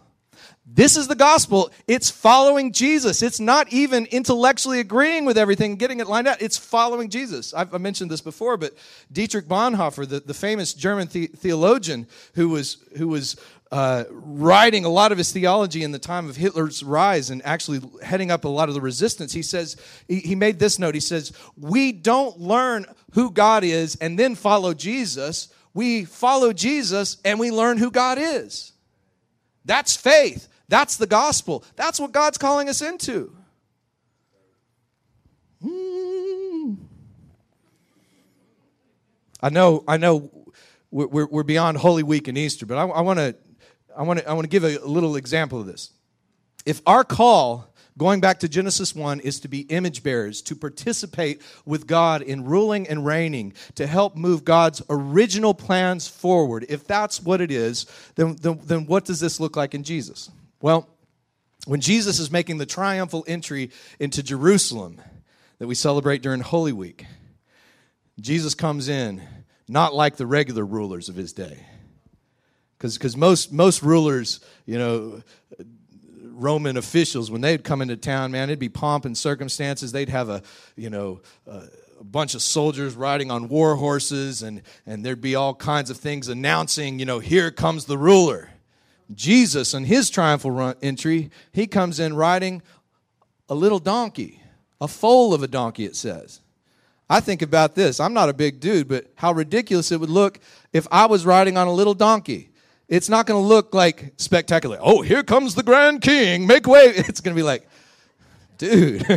This 0.65 0.97
is 0.97 1.09
the 1.09 1.15
gospel. 1.15 1.71
It's 1.89 2.11
following 2.11 2.73
Jesus. 2.73 3.21
It's 3.23 3.41
not 3.41 3.73
even 3.73 4.07
intellectually 4.07 4.81
agreeing 4.81 5.25
with 5.25 5.37
everything, 5.37 5.77
getting 5.77 6.01
it 6.01 6.07
lined 6.07 6.29
out. 6.29 6.41
It's 6.41 6.57
following 6.57 7.11
Jesus. 7.11 7.53
I've, 7.53 7.79
mentioned 7.81 8.11
this 8.11 8.21
before, 8.21 8.57
but 8.57 8.73
Dietrich 9.11 9.47
Bonhoeffer, 9.47 10.09
the, 10.09 10.21
the 10.21 10.35
famous 10.35 10.73
German 10.73 11.09
the, 11.09 11.27
theologian 11.27 12.07
who 12.35 12.49
was, 12.49 12.79
who 12.97 13.09
was 13.09 13.37
uh, 13.73 14.05
writing 14.11 14.85
a 14.85 14.89
lot 14.89 15.13
of 15.13 15.19
his 15.19 15.33
theology 15.33 15.83
in 15.83 15.91
the 15.91 15.99
time 15.99 16.29
of 16.29 16.37
Hitler's 16.37 16.83
rise 16.83 17.31
and 17.31 17.45
actually 17.45 17.81
heading 18.03 18.31
up 18.31 18.45
a 18.45 18.49
lot 18.49 18.69
of 18.69 18.75
the 18.75 18.81
resistance, 18.81 19.33
he 19.33 19.43
says, 19.43 19.77
he, 20.07 20.21
he 20.21 20.35
made 20.35 20.59
this 20.59 20.79
note. 20.79 20.95
He 20.95 21.01
says, 21.01 21.33
We 21.57 21.91
don't 21.91 22.39
learn 22.39 22.87
who 23.13 23.31
God 23.31 23.65
is 23.65 23.97
and 23.97 24.19
then 24.19 24.37
follow 24.37 24.75
Jesus. 24.75 25.49
We 25.75 26.05
follow 26.05 26.53
Jesus 26.53 27.17
and 27.25 27.41
we 27.41 27.51
learn 27.51 27.79
who 27.79 27.91
God 27.91 28.19
is. 28.21 28.72
That's 29.65 29.97
faith. 29.97 30.49
That's 30.69 30.97
the 30.97 31.07
gospel. 31.07 31.65
That's 31.77 32.01
what 32.01 32.13
God's 32.13 32.39
calling 32.39 32.69
us 32.69 32.83
into. 32.83 33.37
Mm. 35.65 36.77
I 39.41 39.49
know, 39.51 39.85
I 39.87 39.97
know, 39.97 40.31
we're, 40.91 41.27
we're 41.27 41.43
beyond 41.43 41.79
Holy 41.79 42.03
Week 42.03 42.29
and 42.29 42.37
Easter, 42.37 42.67
but 42.67 42.79
I 42.79 43.01
want 43.01 43.19
to, 43.19 43.35
I 43.97 44.03
want 44.03 44.21
to, 44.21 44.29
I 44.29 44.33
want 44.35 44.45
to 44.45 44.49
give 44.49 44.65
a 44.65 44.79
little 44.87 45.17
example 45.17 45.61
of 45.61 45.67
this. 45.67 45.91
If 46.65 46.81
our 46.87 47.03
call 47.03 47.72
going 47.99 48.21
back 48.21 48.41
to 48.41 48.49
Genesis 48.49 48.95
1, 48.95 49.21
is 49.21 49.41
to 49.41 49.49
be 49.49 49.61
image 49.63 50.03
bearers, 50.03 50.43
to 50.43 50.57
participate 50.57 51.43
with 51.65 51.87
God 51.87 52.23
in 52.23 52.45
ruling 52.45 52.89
and 52.89 53.05
reigning, 53.05 53.53
to 53.75 53.87
help 53.87 54.17
move 54.17 54.45
God's 54.45 54.83
original 54.89 55.55
plans 55.55 56.09
forward. 56.09 56.67
If 56.69 56.87
that's 56.87 57.23
what 57.23 57.41
it 57.41 57.51
is, 57.51 57.87
then, 58.15 58.37
then, 58.37 58.61
then 58.65 58.87
what 58.87 59.05
does 59.05 59.21
this 59.21 59.41
look 59.41 59.57
like 59.57 59.75
in 59.75 59.83
Jesus? 59.83 60.31
Well, 60.61 60.89
when 61.67 61.81
Jesus 61.81 62.19
is 62.19 62.31
making 62.31 62.59
the 62.59 62.67
triumphal 62.67 63.25
entry 63.29 63.71
into 64.01 64.23
Jerusalem 64.23 65.01
that 65.59 65.67
we 65.67 65.75
celebrate 65.75 66.23
during 66.23 66.41
Holy 66.41 66.73
Week, 66.73 67.07
Jesus 68.21 68.55
comes 68.55 68.89
in 68.89 69.23
not 69.69 69.95
like 69.95 70.17
the 70.17 70.27
regular 70.27 70.65
rulers 70.65 71.09
of 71.09 71.15
his 71.15 71.33
day. 71.33 71.67
Because 72.79 73.17
most, 73.17 73.53
most 73.53 73.83
rulers, 73.83 74.41
you 74.67 74.77
know, 74.77 75.23
Roman 76.33 76.77
officials, 76.77 77.31
when 77.31 77.41
they'd 77.41 77.65
come 77.65 77.83
into 77.83 77.97
town, 77.97 78.33
man, 78.33 78.49
it'd 78.51 78.59
be 78.59 78.69
pomp 78.69 79.05
and 79.05 79.17
circumstances. 79.17 79.93
They'd 79.93 80.09
have 80.09 80.29
a, 80.29 80.43
you 80.77 80.91
know, 80.91 81.21
a, 81.47 81.63
bunch 82.03 82.35
of 82.35 82.43
soldiers 82.43 82.97
riding 82.97 83.31
on 83.31 83.49
war 83.49 83.77
horses, 83.77 84.43
and, 84.43 84.63
and 84.87 85.05
there'd 85.05 85.21
be 85.21 85.37
all 85.37 85.55
kinds 85.55 85.89
of 85.89 85.97
things 85.97 86.29
announcing, 86.29 86.99
you 86.99 87.07
know, 87.07 87.21
here 87.21 87.51
comes 87.51 87.85
the 87.85 87.97
ruler. 87.97 88.51
Jesus, 89.15 89.75
on 89.75 89.85
his 89.85 90.11
triumphal 90.11 90.51
run, 90.51 90.75
entry, 90.83 91.31
he 91.53 91.67
comes 91.67 92.01
in 92.01 92.15
riding 92.15 92.63
a 93.49 93.55
little 93.55 93.79
donkey, 93.79 94.43
a 94.81 94.89
foal 94.89 95.33
of 95.33 95.43
a 95.43 95.49
donkey, 95.49 95.85
it 95.85 95.95
says. 95.95 96.41
I 97.09 97.21
think 97.21 97.43
about 97.43 97.75
this. 97.75 98.01
I'm 98.01 98.15
not 98.15 98.31
a 98.31 98.35
big 98.35 98.59
dude, 98.59 98.89
but 98.89 99.13
how 99.17 99.33
ridiculous 99.33 99.93
it 99.93 100.01
would 100.01 100.11
look 100.11 100.41
if 100.73 100.89
I 100.91 101.07
was 101.07 101.27
riding 101.27 101.57
on 101.57 101.67
a 101.67 101.73
little 101.73 101.95
donkey. 101.95 102.52
It's 102.93 103.09
not 103.09 103.25
going 103.25 103.43
to 103.43 103.47
look 103.47 103.73
like 103.73 104.13
spectacular. 104.19 104.77
Oh, 104.79 105.01
here 105.01 105.23
comes 105.23 105.55
the 105.55 105.63
Grand 105.63 106.03
King. 106.03 106.47
Make 106.47 106.67
way. 106.67 106.89
It's 106.95 107.23
going 107.23 107.35
to 107.35 107.39
be 107.39 107.43
like, 107.43 107.67
dude. 108.59 109.03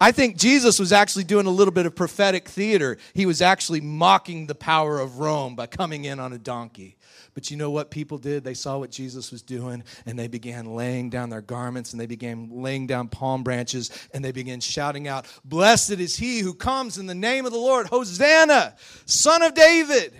I 0.00 0.10
think 0.10 0.36
Jesus 0.36 0.80
was 0.80 0.92
actually 0.92 1.24
doing 1.24 1.46
a 1.46 1.50
little 1.50 1.70
bit 1.70 1.86
of 1.86 1.94
prophetic 1.94 2.48
theater. 2.48 2.98
He 3.14 3.24
was 3.24 3.40
actually 3.40 3.80
mocking 3.80 4.48
the 4.48 4.56
power 4.56 4.98
of 4.98 5.20
Rome 5.20 5.54
by 5.54 5.68
coming 5.68 6.06
in 6.06 6.18
on 6.18 6.32
a 6.32 6.38
donkey. 6.38 6.96
But 7.34 7.52
you 7.52 7.56
know 7.56 7.70
what 7.70 7.92
people 7.92 8.18
did? 8.18 8.42
They 8.42 8.54
saw 8.54 8.78
what 8.78 8.90
Jesus 8.90 9.30
was 9.30 9.42
doing 9.42 9.84
and 10.06 10.18
they 10.18 10.26
began 10.26 10.74
laying 10.74 11.08
down 11.08 11.30
their 11.30 11.40
garments 11.40 11.92
and 11.92 12.00
they 12.00 12.06
began 12.06 12.48
laying 12.50 12.88
down 12.88 13.06
palm 13.06 13.44
branches 13.44 13.92
and 14.12 14.24
they 14.24 14.32
began 14.32 14.58
shouting 14.58 15.06
out, 15.06 15.26
Blessed 15.44 16.00
is 16.00 16.16
he 16.16 16.40
who 16.40 16.52
comes 16.52 16.98
in 16.98 17.06
the 17.06 17.14
name 17.14 17.46
of 17.46 17.52
the 17.52 17.58
Lord, 17.58 17.86
Hosanna, 17.86 18.74
son 19.06 19.42
of 19.42 19.54
David. 19.54 20.14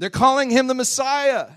They're 0.00 0.08
calling 0.08 0.48
him 0.48 0.66
the 0.66 0.74
Messiah. 0.74 1.48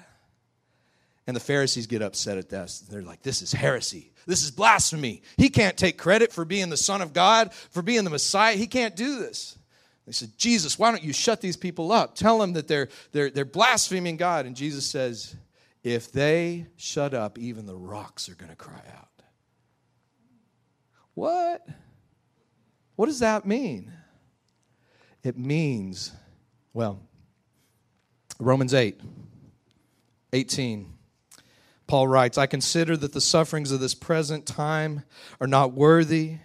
And 1.25 1.33
the 1.33 1.39
Pharisees 1.39 1.87
get 1.87 2.01
upset 2.01 2.37
at 2.37 2.49
this. 2.49 2.81
They're 2.81 3.01
like, 3.01 3.23
This 3.23 3.41
is 3.41 3.53
heresy. 3.53 4.11
This 4.27 4.43
is 4.43 4.51
blasphemy. 4.51 5.21
He 5.37 5.49
can't 5.49 5.77
take 5.77 5.97
credit 5.97 6.33
for 6.33 6.43
being 6.43 6.69
the 6.69 6.75
Son 6.75 7.01
of 7.01 7.13
God, 7.13 7.53
for 7.53 7.81
being 7.81 8.03
the 8.03 8.09
Messiah. 8.09 8.55
He 8.55 8.67
can't 8.67 8.97
do 8.97 9.19
this. 9.19 9.57
They 10.05 10.11
said, 10.11 10.37
Jesus, 10.37 10.77
why 10.77 10.91
don't 10.91 11.03
you 11.03 11.13
shut 11.13 11.39
these 11.39 11.55
people 11.55 11.93
up? 11.93 12.15
Tell 12.15 12.37
them 12.37 12.51
that 12.53 12.67
they're, 12.67 12.89
they're, 13.13 13.29
they're 13.29 13.45
blaspheming 13.45 14.17
God. 14.17 14.45
And 14.45 14.57
Jesus 14.57 14.85
says, 14.85 15.37
If 15.81 16.11
they 16.11 16.67
shut 16.75 17.13
up, 17.13 17.37
even 17.39 17.65
the 17.65 17.77
rocks 17.77 18.27
are 18.27 18.35
going 18.35 18.51
to 18.51 18.57
cry 18.57 18.83
out. 18.93 19.07
What? 21.13 21.65
What 22.97 23.05
does 23.05 23.19
that 23.19 23.45
mean? 23.45 23.89
It 25.23 25.37
means, 25.37 26.11
well, 26.73 26.99
Romans 28.39 28.73
8, 28.73 28.99
18. 30.33 30.93
Paul 31.87 32.07
writes, 32.07 32.37
I 32.37 32.47
consider 32.47 32.97
that 32.97 33.13
the 33.13 33.21
sufferings 33.21 33.71
of 33.71 33.79
this 33.79 33.93
present 33.93 34.45
time 34.45 35.03
are 35.39 35.47
not 35.47 35.73
worthy 35.73 36.37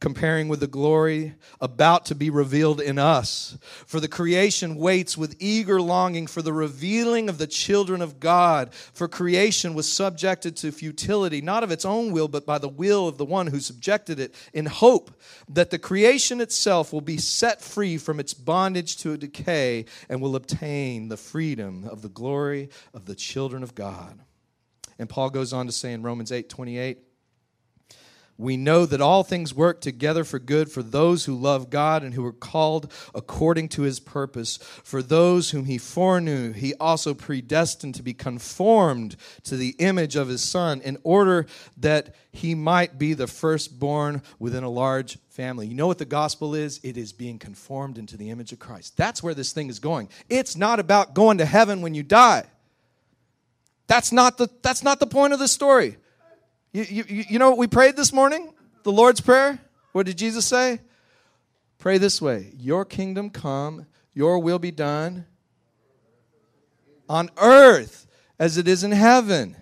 comparing 0.00 0.48
with 0.48 0.60
the 0.60 0.66
glory 0.66 1.34
about 1.60 2.06
to 2.06 2.14
be 2.14 2.30
revealed 2.30 2.80
in 2.80 2.98
us. 2.98 3.58
For 3.86 4.00
the 4.00 4.08
creation 4.08 4.76
waits 4.76 5.16
with 5.16 5.36
eager 5.38 5.80
longing 5.80 6.26
for 6.26 6.42
the 6.42 6.52
revealing 6.52 7.28
of 7.28 7.38
the 7.38 7.46
children 7.46 8.02
of 8.02 8.20
God. 8.20 8.72
For 8.74 9.08
creation 9.08 9.74
was 9.74 9.90
subjected 9.90 10.56
to 10.56 10.72
futility, 10.72 11.40
not 11.40 11.62
of 11.62 11.70
its 11.70 11.84
own 11.84 12.12
will, 12.12 12.28
but 12.28 12.46
by 12.46 12.58
the 12.58 12.68
will 12.68 13.08
of 13.08 13.18
the 13.18 13.24
one 13.24 13.48
who 13.48 13.60
subjected 13.60 14.20
it, 14.20 14.34
in 14.52 14.66
hope 14.66 15.20
that 15.48 15.70
the 15.70 15.78
creation 15.78 16.40
itself 16.40 16.92
will 16.92 17.00
be 17.00 17.18
set 17.18 17.60
free 17.60 17.98
from 17.98 18.20
its 18.20 18.34
bondage 18.34 18.96
to 18.98 19.16
decay 19.16 19.84
and 20.08 20.20
will 20.20 20.36
obtain 20.36 21.08
the 21.08 21.16
freedom 21.16 21.84
of 21.84 22.02
the 22.02 22.08
glory 22.08 22.70
of 22.94 23.06
the 23.06 23.14
children 23.14 23.62
of 23.62 23.74
God. 23.74 24.18
And 24.98 25.08
Paul 25.08 25.30
goes 25.30 25.52
on 25.52 25.66
to 25.66 25.72
say 25.72 25.92
in 25.92 26.02
Romans 26.02 26.32
8 26.32 26.48
28, 26.48 26.98
we 28.38 28.56
know 28.56 28.86
that 28.86 29.00
all 29.00 29.24
things 29.24 29.52
work 29.52 29.80
together 29.80 30.22
for 30.22 30.38
good 30.38 30.70
for 30.70 30.80
those 30.80 31.24
who 31.24 31.34
love 31.34 31.70
God 31.70 32.04
and 32.04 32.14
who 32.14 32.24
are 32.24 32.32
called 32.32 32.90
according 33.12 33.68
to 33.70 33.82
his 33.82 33.98
purpose. 33.98 34.58
For 34.84 35.02
those 35.02 35.50
whom 35.50 35.64
he 35.64 35.76
foreknew, 35.76 36.52
he 36.52 36.72
also 36.74 37.14
predestined 37.14 37.96
to 37.96 38.02
be 38.02 38.14
conformed 38.14 39.16
to 39.42 39.56
the 39.56 39.74
image 39.80 40.14
of 40.14 40.28
his 40.28 40.42
Son 40.42 40.80
in 40.82 40.98
order 41.02 41.46
that 41.78 42.14
he 42.30 42.54
might 42.54 42.96
be 42.96 43.12
the 43.12 43.26
firstborn 43.26 44.22
within 44.38 44.62
a 44.62 44.70
large 44.70 45.18
family. 45.30 45.66
You 45.66 45.74
know 45.74 45.88
what 45.88 45.98
the 45.98 46.04
gospel 46.04 46.54
is? 46.54 46.78
It 46.84 46.96
is 46.96 47.12
being 47.12 47.40
conformed 47.40 47.98
into 47.98 48.16
the 48.16 48.30
image 48.30 48.52
of 48.52 48.60
Christ. 48.60 48.96
That's 48.96 49.20
where 49.20 49.34
this 49.34 49.52
thing 49.52 49.68
is 49.68 49.80
going. 49.80 50.10
It's 50.28 50.56
not 50.56 50.78
about 50.78 51.12
going 51.12 51.38
to 51.38 51.44
heaven 51.44 51.82
when 51.82 51.94
you 51.94 52.04
die. 52.04 52.44
That's 53.88 54.12
not 54.12 54.38
the, 54.38 54.48
that's 54.62 54.84
not 54.84 55.00
the 55.00 55.06
point 55.08 55.32
of 55.32 55.40
the 55.40 55.48
story. 55.48 55.96
You, 56.72 56.82
you, 56.82 57.24
you 57.28 57.38
know 57.38 57.48
what 57.50 57.58
we 57.58 57.66
prayed 57.66 57.96
this 57.96 58.12
morning? 58.12 58.52
The 58.82 58.92
Lord's 58.92 59.20
Prayer? 59.20 59.58
What 59.92 60.06
did 60.06 60.18
Jesus 60.18 60.46
say? 60.46 60.80
Pray 61.78 61.98
this 61.98 62.20
way 62.20 62.52
Your 62.58 62.84
kingdom 62.84 63.30
come, 63.30 63.86
your 64.14 64.38
will 64.38 64.58
be 64.58 64.70
done 64.70 65.26
on 67.08 67.30
earth 67.38 68.06
as 68.38 68.58
it 68.58 68.68
is 68.68 68.84
in 68.84 68.92
heaven. 68.92 69.56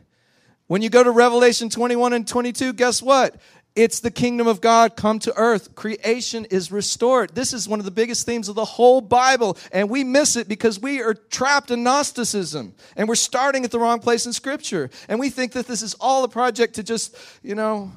When 0.67 0.83
you 0.83 0.91
go 0.91 1.05
to 1.05 1.11
Revelation 1.13 1.69
21 1.69 2.13
and 2.13 2.27
22, 2.27 2.73
guess 2.73 3.01
what? 3.01 3.37
It's 3.77 4.01
the 4.01 4.11
kingdom 4.11 4.47
of 4.47 4.63
God 4.63 4.97
come 4.97 5.19
to 5.21 5.37
earth. 5.37 5.75
Creation 5.75 6.47
is 6.47 6.73
restored. 6.73 7.35
This 7.35 7.53
is 7.53 7.69
one 7.69 7.79
of 7.79 7.85
the 7.85 7.91
biggest 7.91 8.25
themes 8.25 8.49
of 8.49 8.55
the 8.55 8.65
whole 8.65 9.03
Bible, 9.03 9.59
and 9.71 9.91
we 9.91 10.03
miss 10.03 10.35
it 10.35 10.49
because 10.49 10.81
we 10.81 11.03
are 11.03 11.13
trapped 11.13 11.71
in 11.71 11.83
Gnosticism 11.83 12.75
and 12.97 13.07
we're 13.07 13.15
starting 13.15 13.67
at 13.67 13.71
the 13.71 13.79
wrong 13.79 14.01
place 14.01 14.25
in 14.25 14.33
Scripture. 14.33 14.89
And 15.11 15.21
we 15.21 15.29
think 15.29 15.53
that 15.53 15.67
this 15.67 15.83
is 15.83 15.95
all 16.01 16.25
a 16.25 16.29
project 16.29 16.77
to 16.77 16.83
just, 16.83 17.15
you 17.43 17.55
know, 17.55 17.93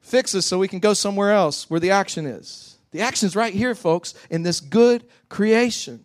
fix 0.00 0.34
us 0.34 0.46
so 0.46 0.58
we 0.58 0.66
can 0.66 0.78
go 0.78 0.94
somewhere 0.94 1.32
else 1.32 1.68
where 1.68 1.78
the 1.78 1.90
action 1.90 2.24
is. 2.24 2.78
The 2.92 3.02
action 3.02 3.26
is 3.26 3.36
right 3.36 3.52
here, 3.52 3.74
folks, 3.74 4.14
in 4.30 4.44
this 4.44 4.60
good 4.60 5.04
creation. 5.28 6.02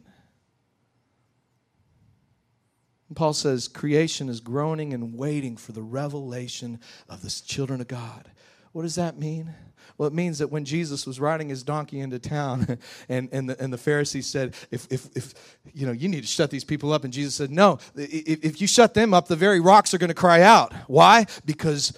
And 3.07 3.15
Paul 3.15 3.31
says 3.31 3.69
creation 3.69 4.27
is 4.27 4.41
groaning 4.41 4.93
and 4.93 5.17
waiting 5.17 5.55
for 5.55 5.71
the 5.71 5.81
revelation 5.81 6.81
of 7.07 7.21
the 7.21 7.29
children 7.29 7.79
of 7.79 7.87
God. 7.87 8.29
What 8.73 8.81
does 8.81 8.95
that 8.95 9.17
mean? 9.17 9.53
Well, 9.97 10.07
it 10.07 10.13
means 10.13 10.39
that 10.39 10.47
when 10.47 10.65
Jesus 10.65 11.05
was 11.05 11.19
riding 11.19 11.49
his 11.49 11.63
donkey 11.63 11.99
into 11.99 12.19
town 12.19 12.79
and, 13.09 13.29
and, 13.31 13.49
the, 13.49 13.61
and 13.61 13.71
the 13.71 13.77
Pharisees 13.77 14.27
said, 14.27 14.55
if, 14.71 14.87
if, 14.91 15.15
if, 15.15 15.33
you 15.73 15.85
know, 15.85 15.91
you 15.91 16.09
need 16.09 16.21
to 16.21 16.27
shut 16.27 16.49
these 16.49 16.63
people 16.63 16.91
up. 16.91 17.03
And 17.03 17.13
Jesus 17.13 17.35
said, 17.35 17.51
no, 17.51 17.79
if, 17.95 18.43
if 18.43 18.61
you 18.61 18.67
shut 18.67 18.93
them 18.93 19.13
up, 19.13 19.27
the 19.27 19.35
very 19.35 19.59
rocks 19.59 19.93
are 19.93 19.97
going 19.97 20.09
to 20.09 20.15
cry 20.15 20.41
out. 20.41 20.73
Why? 20.87 21.27
Because 21.45 21.97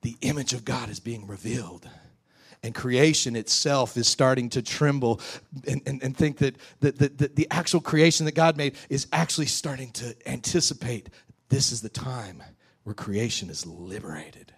the 0.00 0.16
image 0.22 0.52
of 0.52 0.64
God 0.64 0.88
is 0.88 1.00
being 1.00 1.26
revealed. 1.26 1.88
And 2.62 2.74
creation 2.74 3.36
itself 3.36 3.98
is 3.98 4.08
starting 4.08 4.48
to 4.50 4.62
tremble 4.62 5.20
and, 5.68 5.82
and, 5.84 6.02
and 6.02 6.16
think 6.16 6.38
that, 6.38 6.56
that, 6.80 6.98
that, 6.98 7.18
that 7.18 7.36
the 7.36 7.46
actual 7.50 7.82
creation 7.82 8.24
that 8.24 8.34
God 8.34 8.56
made 8.56 8.76
is 8.88 9.06
actually 9.12 9.46
starting 9.46 9.90
to 9.92 10.16
anticipate 10.26 11.10
this 11.50 11.72
is 11.72 11.82
the 11.82 11.90
time 11.90 12.42
where 12.84 12.94
creation 12.94 13.50
is 13.50 13.66
liberated. 13.66 14.52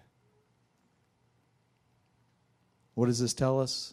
What 2.97 3.07
does 3.07 3.21
this 3.21 3.35
tell 3.35 3.61
us? 3.61 3.93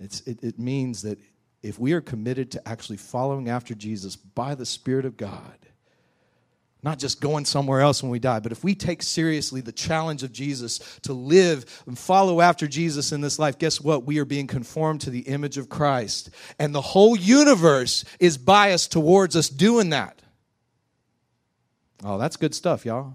It's, 0.00 0.20
it, 0.22 0.42
it 0.42 0.58
means 0.58 1.02
that 1.02 1.18
if 1.62 1.78
we 1.78 1.92
are 1.92 2.00
committed 2.00 2.50
to 2.50 2.68
actually 2.68 2.98
following 2.98 3.48
after 3.48 3.72
Jesus 3.72 4.16
by 4.16 4.56
the 4.56 4.66
Spirit 4.66 5.04
of 5.04 5.16
God, 5.16 5.56
not 6.82 6.98
just 6.98 7.20
going 7.20 7.44
somewhere 7.44 7.80
else 7.80 8.02
when 8.02 8.10
we 8.10 8.18
die, 8.18 8.40
but 8.40 8.50
if 8.50 8.64
we 8.64 8.74
take 8.74 9.02
seriously 9.04 9.60
the 9.60 9.72
challenge 9.72 10.24
of 10.24 10.32
Jesus 10.32 10.98
to 11.02 11.12
live 11.12 11.82
and 11.86 11.96
follow 11.96 12.40
after 12.40 12.66
Jesus 12.66 13.12
in 13.12 13.20
this 13.20 13.38
life, 13.38 13.60
guess 13.60 13.80
what? 13.80 14.04
We 14.04 14.18
are 14.18 14.24
being 14.24 14.48
conformed 14.48 15.02
to 15.02 15.10
the 15.10 15.20
image 15.20 15.58
of 15.58 15.68
Christ. 15.68 16.30
And 16.58 16.74
the 16.74 16.80
whole 16.80 17.16
universe 17.16 18.04
is 18.18 18.36
biased 18.36 18.90
towards 18.90 19.36
us 19.36 19.48
doing 19.48 19.90
that. 19.90 20.20
Oh, 22.04 22.18
that's 22.18 22.36
good 22.36 22.56
stuff, 22.56 22.84
y'all. 22.84 23.14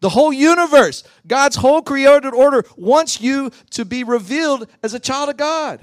The 0.00 0.10
whole 0.10 0.32
universe, 0.32 1.04
God's 1.26 1.56
whole 1.56 1.82
created 1.82 2.34
order 2.34 2.64
wants 2.76 3.20
you 3.20 3.50
to 3.70 3.84
be 3.84 4.04
revealed 4.04 4.68
as 4.82 4.94
a 4.94 5.00
child 5.00 5.30
of 5.30 5.36
God. 5.36 5.80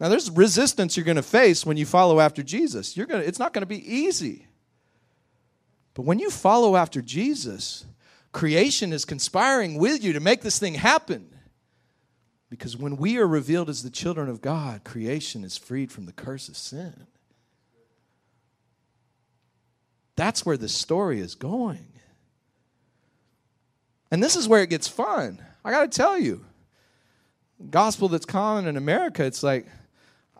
Now 0.00 0.08
there's 0.08 0.30
resistance 0.30 0.96
you're 0.96 1.04
going 1.04 1.16
to 1.16 1.22
face 1.22 1.64
when 1.64 1.76
you 1.76 1.86
follow 1.86 2.18
after 2.18 2.42
Jesus. 2.42 2.96
You're 2.96 3.06
going 3.06 3.22
to, 3.22 3.28
it's 3.28 3.38
not 3.38 3.52
going 3.52 3.62
to 3.62 3.66
be 3.66 3.94
easy. 3.94 4.46
But 5.94 6.02
when 6.02 6.18
you 6.18 6.28
follow 6.28 6.74
after 6.74 7.00
Jesus, 7.00 7.84
creation 8.32 8.92
is 8.92 9.04
conspiring 9.04 9.78
with 9.78 10.02
you 10.02 10.14
to 10.14 10.20
make 10.20 10.40
this 10.40 10.58
thing 10.58 10.74
happen. 10.74 11.28
Because 12.50 12.76
when 12.76 12.96
we 12.96 13.16
are 13.18 13.26
revealed 13.26 13.70
as 13.70 13.82
the 13.82 13.90
children 13.90 14.28
of 14.28 14.42
God, 14.42 14.82
creation 14.84 15.44
is 15.44 15.56
freed 15.56 15.92
from 15.92 16.06
the 16.06 16.12
curse 16.12 16.48
of 16.48 16.56
sin. 16.56 17.06
That's 20.16 20.44
where 20.44 20.56
the 20.56 20.68
story 20.68 21.20
is 21.20 21.34
going. 21.34 21.86
And 24.10 24.22
this 24.22 24.36
is 24.36 24.46
where 24.46 24.62
it 24.62 24.70
gets 24.70 24.88
fun. 24.88 25.42
I 25.64 25.70
got 25.70 25.90
to 25.90 25.96
tell 25.96 26.18
you, 26.18 26.44
gospel 27.70 28.08
that's 28.08 28.26
common 28.26 28.66
in 28.66 28.76
America, 28.76 29.24
it's 29.24 29.42
like, 29.42 29.66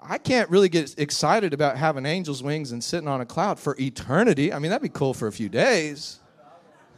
I 0.01 0.19
can't 0.19 0.51
really 0.51 0.69
get 0.69 0.99
excited 0.99 1.55
about 1.55 1.77
having 1.77 2.05
angels' 2.05 2.43
wings 2.43 2.73
and 2.73 2.83
sitting 2.83 3.09
on 3.09 3.21
a 3.21 3.27
cloud 3.27 3.59
for 3.59 3.77
eternity. 3.79 4.53
I 4.53 4.59
mean, 4.59 4.71
that'd 4.71 4.83
be 4.83 4.89
cool 4.89 5.15
for 5.15 5.29
a 5.29 5.33
few 5.33 5.49
days. 5.49 6.19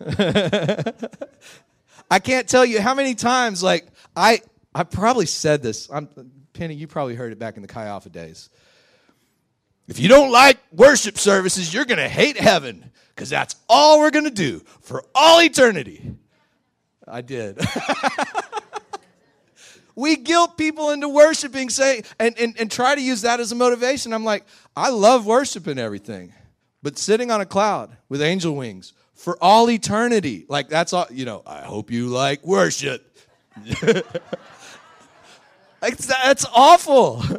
I 2.11 2.19
can't 2.23 2.49
tell 2.49 2.65
you 2.65 2.81
how 2.81 2.95
many 2.95 3.15
times, 3.15 3.63
like, 3.63 3.87
I, 4.17 4.41
I 4.75 4.85
probably 4.85 5.27
said 5.27 5.63
this. 5.63 5.89
I'm, 5.93 6.09
Penny, 6.55 6.75
you 6.75 6.87
probably 6.87 7.15
heard 7.15 7.33
it 7.33 7.39
back 7.39 7.57
in 7.57 7.63
the 7.63 7.69
Chi 7.69 7.85
Alpha 7.85 8.09
days. 8.09 8.49
If 9.87 9.99
you 9.99 10.09
don't 10.09 10.31
like 10.31 10.59
worship 10.73 11.19
services, 11.19 11.75
you're 11.75 11.85
going 11.85 11.99
to 11.99 12.09
hate 12.09 12.39
heaven 12.39 12.91
because 13.15 13.29
that's 13.29 13.57
all 13.69 14.01
we're 14.01 14.11
going 14.11 14.25
to 14.25 14.31
do 14.31 14.61
for 14.81 15.05
all 15.15 15.41
eternity. 15.41 16.15
I 17.07 17.21
did. 17.21 17.59
we 19.95 20.17
guilt 20.17 20.57
people 20.57 20.91
into 20.91 21.09
worshiping, 21.09 21.69
say, 21.69 22.03
and, 22.19 22.37
and, 22.39 22.59
and 22.59 22.71
try 22.71 22.95
to 22.95 23.01
use 23.01 23.23
that 23.23 23.41
as 23.41 23.53
a 23.53 23.55
motivation. 23.55 24.13
I'm 24.13 24.25
like, 24.25 24.45
I 24.75 24.89
love 24.89 25.27
worshiping 25.27 25.79
everything, 25.79 26.33
but 26.83 26.99
sitting 26.99 27.31
on 27.31 27.41
a 27.41 27.47
cloud 27.47 27.97
with 28.09 28.23
angel 28.23 28.57
wings 28.57 28.95
for 29.15 29.37
all 29.43 29.71
eternity. 29.71 30.47
Like 30.49 30.69
that's 30.69 30.93
all, 30.93 31.07
you 31.11 31.25
know, 31.25 31.43
I 31.47 31.61
hope 31.61 31.91
you 31.91 32.09
like 32.09 32.45
worship. 32.45 33.11
that's 35.81 36.47
awful. 36.55 37.23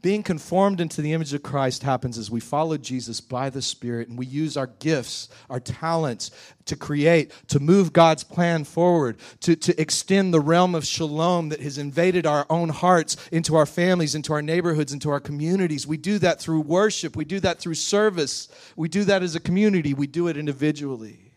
Being 0.00 0.22
conformed 0.22 0.80
into 0.80 1.02
the 1.02 1.12
image 1.12 1.34
of 1.34 1.42
Christ 1.42 1.82
happens 1.82 2.18
as 2.18 2.30
we 2.30 2.38
follow 2.38 2.76
Jesus 2.76 3.20
by 3.20 3.50
the 3.50 3.60
Spirit 3.60 4.08
and 4.08 4.16
we 4.16 4.26
use 4.26 4.56
our 4.56 4.68
gifts, 4.68 5.28
our 5.50 5.58
talents 5.58 6.30
to 6.66 6.76
create, 6.76 7.32
to 7.48 7.58
move 7.58 7.92
God's 7.92 8.22
plan 8.22 8.62
forward, 8.62 9.16
to, 9.40 9.56
to 9.56 9.80
extend 9.80 10.32
the 10.32 10.38
realm 10.40 10.76
of 10.76 10.86
shalom 10.86 11.48
that 11.48 11.60
has 11.60 11.78
invaded 11.78 12.26
our 12.26 12.46
own 12.48 12.68
hearts 12.68 13.16
into 13.32 13.56
our 13.56 13.66
families, 13.66 14.14
into 14.14 14.32
our 14.32 14.42
neighborhoods, 14.42 14.92
into 14.92 15.10
our 15.10 15.18
communities. 15.18 15.84
We 15.84 15.96
do 15.96 16.20
that 16.20 16.38
through 16.38 16.60
worship, 16.60 17.16
we 17.16 17.24
do 17.24 17.40
that 17.40 17.58
through 17.58 17.74
service, 17.74 18.48
we 18.76 18.88
do 18.88 19.02
that 19.02 19.24
as 19.24 19.34
a 19.34 19.40
community, 19.40 19.94
we 19.94 20.06
do 20.06 20.28
it 20.28 20.36
individually. 20.36 21.32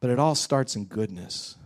But 0.00 0.08
it 0.08 0.18
all 0.18 0.34
starts 0.34 0.74
in 0.74 0.86
goodness. 0.86 1.56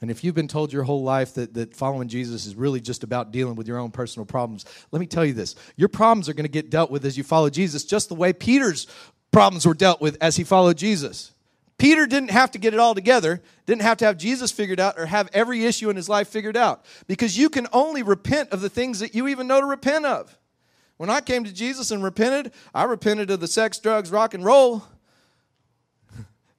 And 0.00 0.10
if 0.10 0.24
you've 0.24 0.34
been 0.34 0.48
told 0.48 0.72
your 0.72 0.84
whole 0.84 1.02
life 1.02 1.34
that, 1.34 1.52
that 1.54 1.74
following 1.74 2.08
Jesus 2.08 2.46
is 2.46 2.54
really 2.54 2.80
just 2.80 3.04
about 3.04 3.32
dealing 3.32 3.54
with 3.54 3.68
your 3.68 3.78
own 3.78 3.90
personal 3.90 4.24
problems, 4.24 4.64
let 4.92 5.00
me 5.00 5.06
tell 5.06 5.24
you 5.24 5.34
this. 5.34 5.54
Your 5.76 5.90
problems 5.90 6.28
are 6.28 6.32
going 6.34 6.44
to 6.44 6.50
get 6.50 6.70
dealt 6.70 6.90
with 6.90 7.04
as 7.04 7.18
you 7.18 7.24
follow 7.24 7.50
Jesus, 7.50 7.84
just 7.84 8.08
the 8.08 8.14
way 8.14 8.32
Peter's 8.32 8.86
problems 9.30 9.66
were 9.66 9.74
dealt 9.74 10.00
with 10.00 10.16
as 10.20 10.36
he 10.36 10.44
followed 10.44 10.78
Jesus. 10.78 11.32
Peter 11.76 12.06
didn't 12.06 12.30
have 12.30 12.50
to 12.50 12.58
get 12.58 12.74
it 12.74 12.80
all 12.80 12.94
together, 12.94 13.40
didn't 13.64 13.82
have 13.82 13.96
to 13.98 14.04
have 14.04 14.18
Jesus 14.18 14.52
figured 14.52 14.80
out 14.80 14.98
or 14.98 15.06
have 15.06 15.30
every 15.32 15.64
issue 15.64 15.88
in 15.88 15.96
his 15.96 16.10
life 16.10 16.28
figured 16.28 16.56
out. 16.56 16.84
Because 17.06 17.38
you 17.38 17.48
can 17.48 17.66
only 17.72 18.02
repent 18.02 18.50
of 18.50 18.60
the 18.60 18.68
things 18.68 19.00
that 19.00 19.14
you 19.14 19.28
even 19.28 19.46
know 19.46 19.60
to 19.60 19.66
repent 19.66 20.04
of. 20.04 20.36
When 20.98 21.08
I 21.08 21.22
came 21.22 21.44
to 21.44 21.52
Jesus 21.52 21.90
and 21.90 22.04
repented, 22.04 22.52
I 22.74 22.84
repented 22.84 23.30
of 23.30 23.40
the 23.40 23.48
sex, 23.48 23.78
drugs, 23.78 24.10
rock 24.10 24.34
and 24.34 24.44
roll. 24.44 24.84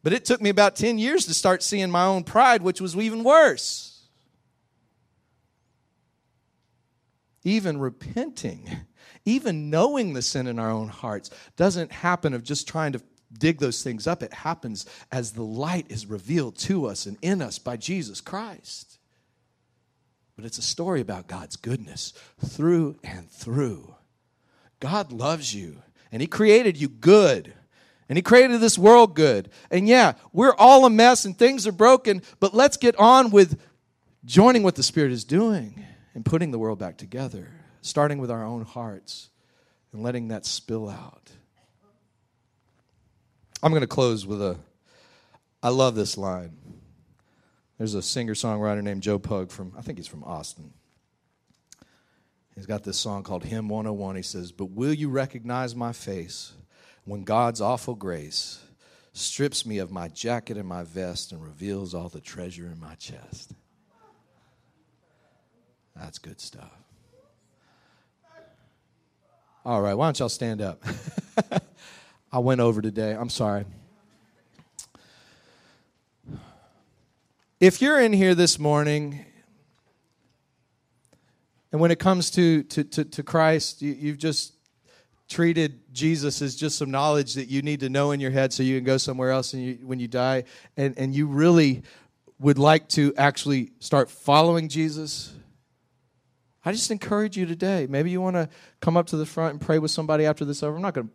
But 0.03 0.13
it 0.13 0.25
took 0.25 0.41
me 0.41 0.49
about 0.49 0.75
10 0.75 0.97
years 0.97 1.25
to 1.27 1.33
start 1.33 1.61
seeing 1.61 1.91
my 1.91 2.05
own 2.05 2.23
pride, 2.23 2.61
which 2.61 2.81
was 2.81 2.95
even 2.95 3.23
worse. 3.23 4.01
Even 7.43 7.79
repenting, 7.79 8.69
even 9.25 9.69
knowing 9.69 10.13
the 10.13 10.21
sin 10.21 10.47
in 10.47 10.59
our 10.59 10.71
own 10.71 10.89
hearts, 10.89 11.29
doesn't 11.55 11.91
happen 11.91 12.33
of 12.33 12.43
just 12.43 12.67
trying 12.67 12.93
to 12.93 13.01
dig 13.37 13.59
those 13.59 13.83
things 13.83 14.07
up. 14.07 14.21
It 14.23 14.33
happens 14.33 14.85
as 15.11 15.31
the 15.31 15.43
light 15.43 15.85
is 15.89 16.05
revealed 16.05 16.57
to 16.59 16.85
us 16.87 17.05
and 17.05 17.17
in 17.21 17.41
us 17.41 17.59
by 17.59 17.77
Jesus 17.77 18.21
Christ. 18.21 18.99
But 20.35 20.45
it's 20.45 20.57
a 20.57 20.63
story 20.63 21.01
about 21.01 21.27
God's 21.27 21.55
goodness 21.55 22.13
through 22.43 22.97
and 23.03 23.29
through. 23.29 23.95
God 24.79 25.11
loves 25.11 25.53
you, 25.53 25.83
and 26.11 26.21
He 26.21 26.27
created 26.27 26.77
you 26.77 26.89
good. 26.89 27.53
And 28.11 28.17
he 28.17 28.21
created 28.21 28.59
this 28.59 28.77
world 28.77 29.15
good. 29.15 29.49
And 29.69 29.87
yeah, 29.87 30.15
we're 30.33 30.53
all 30.55 30.83
a 30.85 30.89
mess 30.89 31.23
and 31.23 31.37
things 31.39 31.65
are 31.65 31.71
broken, 31.71 32.21
but 32.41 32.53
let's 32.53 32.75
get 32.75 32.97
on 32.97 33.31
with 33.31 33.57
joining 34.25 34.63
what 34.63 34.75
the 34.75 34.83
Spirit 34.83 35.13
is 35.13 35.23
doing 35.23 35.81
and 36.13 36.25
putting 36.25 36.51
the 36.51 36.59
world 36.59 36.77
back 36.77 36.97
together, 36.97 37.47
starting 37.79 38.17
with 38.17 38.29
our 38.29 38.43
own 38.43 38.65
hearts 38.65 39.29
and 39.93 40.03
letting 40.03 40.27
that 40.27 40.45
spill 40.45 40.89
out. 40.89 41.31
I'm 43.63 43.71
going 43.71 43.79
to 43.79 43.87
close 43.87 44.25
with 44.27 44.41
a 44.41 44.57
I 45.63 45.69
love 45.69 45.95
this 45.95 46.17
line. 46.17 46.57
There's 47.77 47.93
a 47.93 48.01
singer 48.01 48.33
songwriter 48.33 48.83
named 48.83 49.03
Joe 49.03 49.19
Pug 49.19 49.51
from, 49.51 49.71
I 49.77 49.81
think 49.83 49.97
he's 49.97 50.07
from 50.07 50.25
Austin. 50.25 50.73
He's 52.55 52.65
got 52.65 52.83
this 52.83 52.99
song 52.99 53.23
called 53.23 53.45
Hymn 53.45 53.69
101. 53.69 54.17
He 54.17 54.21
says, 54.21 54.51
But 54.51 54.71
will 54.71 54.93
you 54.93 55.07
recognize 55.07 55.77
my 55.77 55.93
face? 55.93 56.51
When 57.05 57.23
God's 57.23 57.61
awful 57.61 57.95
grace 57.95 58.59
strips 59.13 59.65
me 59.65 59.79
of 59.79 59.91
my 59.91 60.07
jacket 60.07 60.57
and 60.57 60.67
my 60.67 60.83
vest 60.83 61.31
and 61.31 61.43
reveals 61.43 61.93
all 61.93 62.09
the 62.09 62.21
treasure 62.21 62.65
in 62.65 62.79
my 62.79 62.95
chest. 62.95 63.53
That's 65.95 66.19
good 66.19 66.39
stuff. 66.39 66.71
All 69.63 69.81
right, 69.81 69.93
why 69.93 70.07
don't 70.07 70.17
y'all 70.17 70.29
stand 70.29 70.61
up? 70.61 70.83
I 72.31 72.39
went 72.39 72.61
over 72.61 72.81
today. 72.81 73.11
I'm 73.11 73.29
sorry. 73.29 73.65
If 77.59 77.79
you're 77.81 77.99
in 77.99 78.11
here 78.11 78.33
this 78.33 78.57
morning, 78.57 79.23
and 81.71 81.79
when 81.79 81.91
it 81.91 81.99
comes 81.99 82.31
to, 82.31 82.63
to, 82.63 82.83
to, 82.83 83.03
to 83.05 83.21
Christ, 83.23 83.83
you, 83.83 83.93
you've 83.93 84.17
just 84.17 84.53
treated 85.31 85.79
Jesus 85.93 86.41
as 86.41 86.55
just 86.55 86.77
some 86.77 86.91
knowledge 86.91 87.35
that 87.35 87.47
you 87.47 87.61
need 87.61 87.79
to 87.79 87.89
know 87.89 88.11
in 88.11 88.19
your 88.19 88.31
head 88.31 88.51
so 88.51 88.63
you 88.63 88.77
can 88.77 88.83
go 88.83 88.97
somewhere 88.97 89.31
else 89.31 89.53
and 89.53 89.63
you, 89.63 89.79
when 89.83 89.99
you 89.99 90.07
die, 90.07 90.43
and, 90.75 90.97
and 90.97 91.15
you 91.15 91.25
really 91.25 91.83
would 92.39 92.59
like 92.59 92.89
to 92.89 93.13
actually 93.17 93.71
start 93.79 94.09
following 94.09 94.67
Jesus, 94.67 95.33
I 96.65 96.71
just 96.71 96.91
encourage 96.91 97.37
you 97.37 97.45
today. 97.45 97.87
Maybe 97.89 98.11
you 98.11 98.19
want 98.19 98.35
to 98.35 98.49
come 98.81 98.97
up 98.97 99.07
to 99.07 99.17
the 99.17 99.25
front 99.25 99.53
and 99.53 99.61
pray 99.61 99.79
with 99.79 99.91
somebody 99.91 100.25
after 100.25 100.43
this 100.43 100.61
over. 100.61 100.75
I'm 100.75 100.81
not 100.81 100.93
going 100.93 101.07
to 101.07 101.13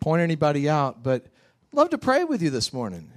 point 0.00 0.22
anybody 0.22 0.68
out, 0.68 1.02
but 1.02 1.26
I'd 1.72 1.76
love 1.76 1.90
to 1.90 1.98
pray 1.98 2.24
with 2.24 2.40
you 2.42 2.50
this 2.50 2.72
morning. 2.72 3.12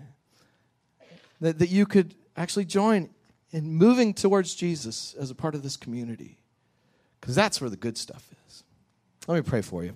That, 1.41 1.60
that 1.60 1.69
you 1.69 1.86
could 1.86 2.15
actually 2.36 2.65
join 2.65 3.10
in 3.51 3.73
moving 3.73 4.13
towards 4.13 4.56
Jesus 4.56 5.15
as 5.17 5.32
a 5.32 5.36
part 5.36 5.56
of 5.56 5.63
this 5.63 5.77
community. 5.77 6.38
Because 7.21 7.36
that's 7.36 7.62
where 7.62 7.69
the 7.69 7.77
good 7.77 7.97
stuff 7.97 8.29
is. 8.47 8.63
Let 9.27 9.36
me 9.36 9.41
pray 9.41 9.62
for 9.62 9.84
you. 9.84 9.93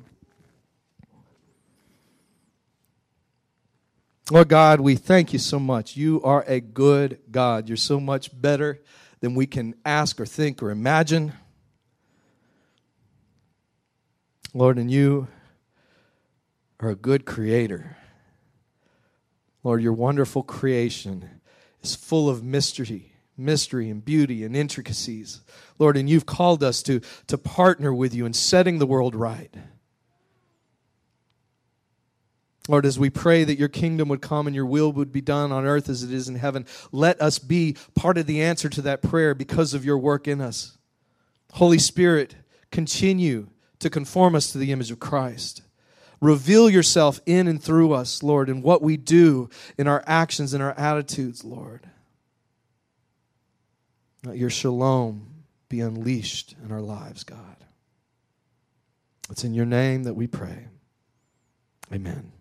Lord 4.30 4.50
God, 4.50 4.82
we 4.82 4.96
thank 4.96 5.32
you 5.32 5.40
so 5.40 5.58
much. 5.58 5.96
You 5.96 6.22
are 6.22 6.44
a 6.48 6.60
good 6.60 7.20
God. 7.32 7.70
You're 7.70 7.78
so 7.78 7.98
much 7.98 8.30
better 8.42 8.82
than 9.22 9.36
we 9.36 9.48
can 9.48 9.74
ask 9.86 10.20
or 10.20 10.26
think 10.26 10.62
or 10.62 10.70
imagine. 10.70 11.32
Lord, 14.54 14.78
and 14.78 14.92
you 14.92 15.30
are 16.82 16.90
a 16.90 16.96
good 16.96 17.26
creator. 17.26 17.96
Lord, 19.64 19.82
your 19.82 19.94
wonderful 19.94 20.44
creation 20.44 21.42
is 21.82 21.96
full 21.96 22.28
of 22.28 22.44
mystery, 22.44 23.14
mystery 23.38 23.90
and 23.90 24.04
beauty 24.04 24.44
and 24.44 24.58
intricacies. 24.58 25.40
Lord, 25.80 25.96
and 25.96 26.10
you've 26.10 26.26
called 26.26 26.64
us 26.64 26.84
to, 26.84 27.00
to 27.28 27.38
partner 27.38 27.94
with 27.94 28.14
you 28.14 28.26
in 28.26 28.34
setting 28.34 28.80
the 28.80 28.88
world 28.88 29.16
right. 29.16 29.54
Lord, 32.68 32.86
as 32.86 33.00
we 33.00 33.10
pray 33.10 33.44
that 33.44 33.58
your 33.58 33.70
kingdom 33.70 34.10
would 34.10 34.22
come 34.22 34.48
and 34.48 34.56
your 34.56 34.66
will 34.66 34.92
would 34.92 35.12
be 35.12 35.22
done 35.22 35.52
on 35.52 35.66
earth 35.66 35.90
as 35.90 36.04
it 36.04 36.12
is 36.12 36.28
in 36.28 36.36
heaven, 36.36 36.66
let 36.92 37.22
us 37.22 37.40
be 37.40 37.76
part 37.96 38.18
of 38.18 38.26
the 38.26 38.42
answer 38.42 38.70
to 38.70 38.82
that 38.84 39.02
prayer 39.02 39.34
because 39.34 39.74
of 39.74 39.86
your 39.86 39.98
work 39.98 40.28
in 40.28 40.42
us. 40.42 40.78
Holy 41.54 41.80
Spirit, 41.80 42.36
continue 42.72 43.48
to 43.80 43.90
conform 43.90 44.36
us 44.36 44.52
to 44.52 44.58
the 44.58 44.72
image 44.72 44.92
of 44.92 45.00
Christ. 45.00 45.62
Reveal 46.20 46.70
yourself 46.70 47.22
in 47.26 47.48
and 47.48 47.62
through 47.62 47.94
us, 47.94 48.24
Lord, 48.24 48.50
in 48.50 48.62
what 48.62 48.82
we 48.82 48.98
do, 48.98 49.50
in 49.78 49.88
our 49.88 50.04
actions, 50.08 50.54
in 50.54 50.62
our 50.62 50.74
attitudes, 50.74 51.44
Lord. 51.44 51.88
Let 54.26 54.38
your 54.38 54.50
shalom 54.50 55.44
be 55.70 55.80
unleashed 55.80 56.56
in 56.64 56.72
our 56.72 56.82
lives, 56.82 57.24
God. 57.24 57.58
It's 59.30 59.44
in 59.44 59.54
your 59.54 59.66
name 59.66 60.04
that 60.04 60.16
we 60.16 60.26
pray. 60.26 60.68
Amen. 61.94 62.32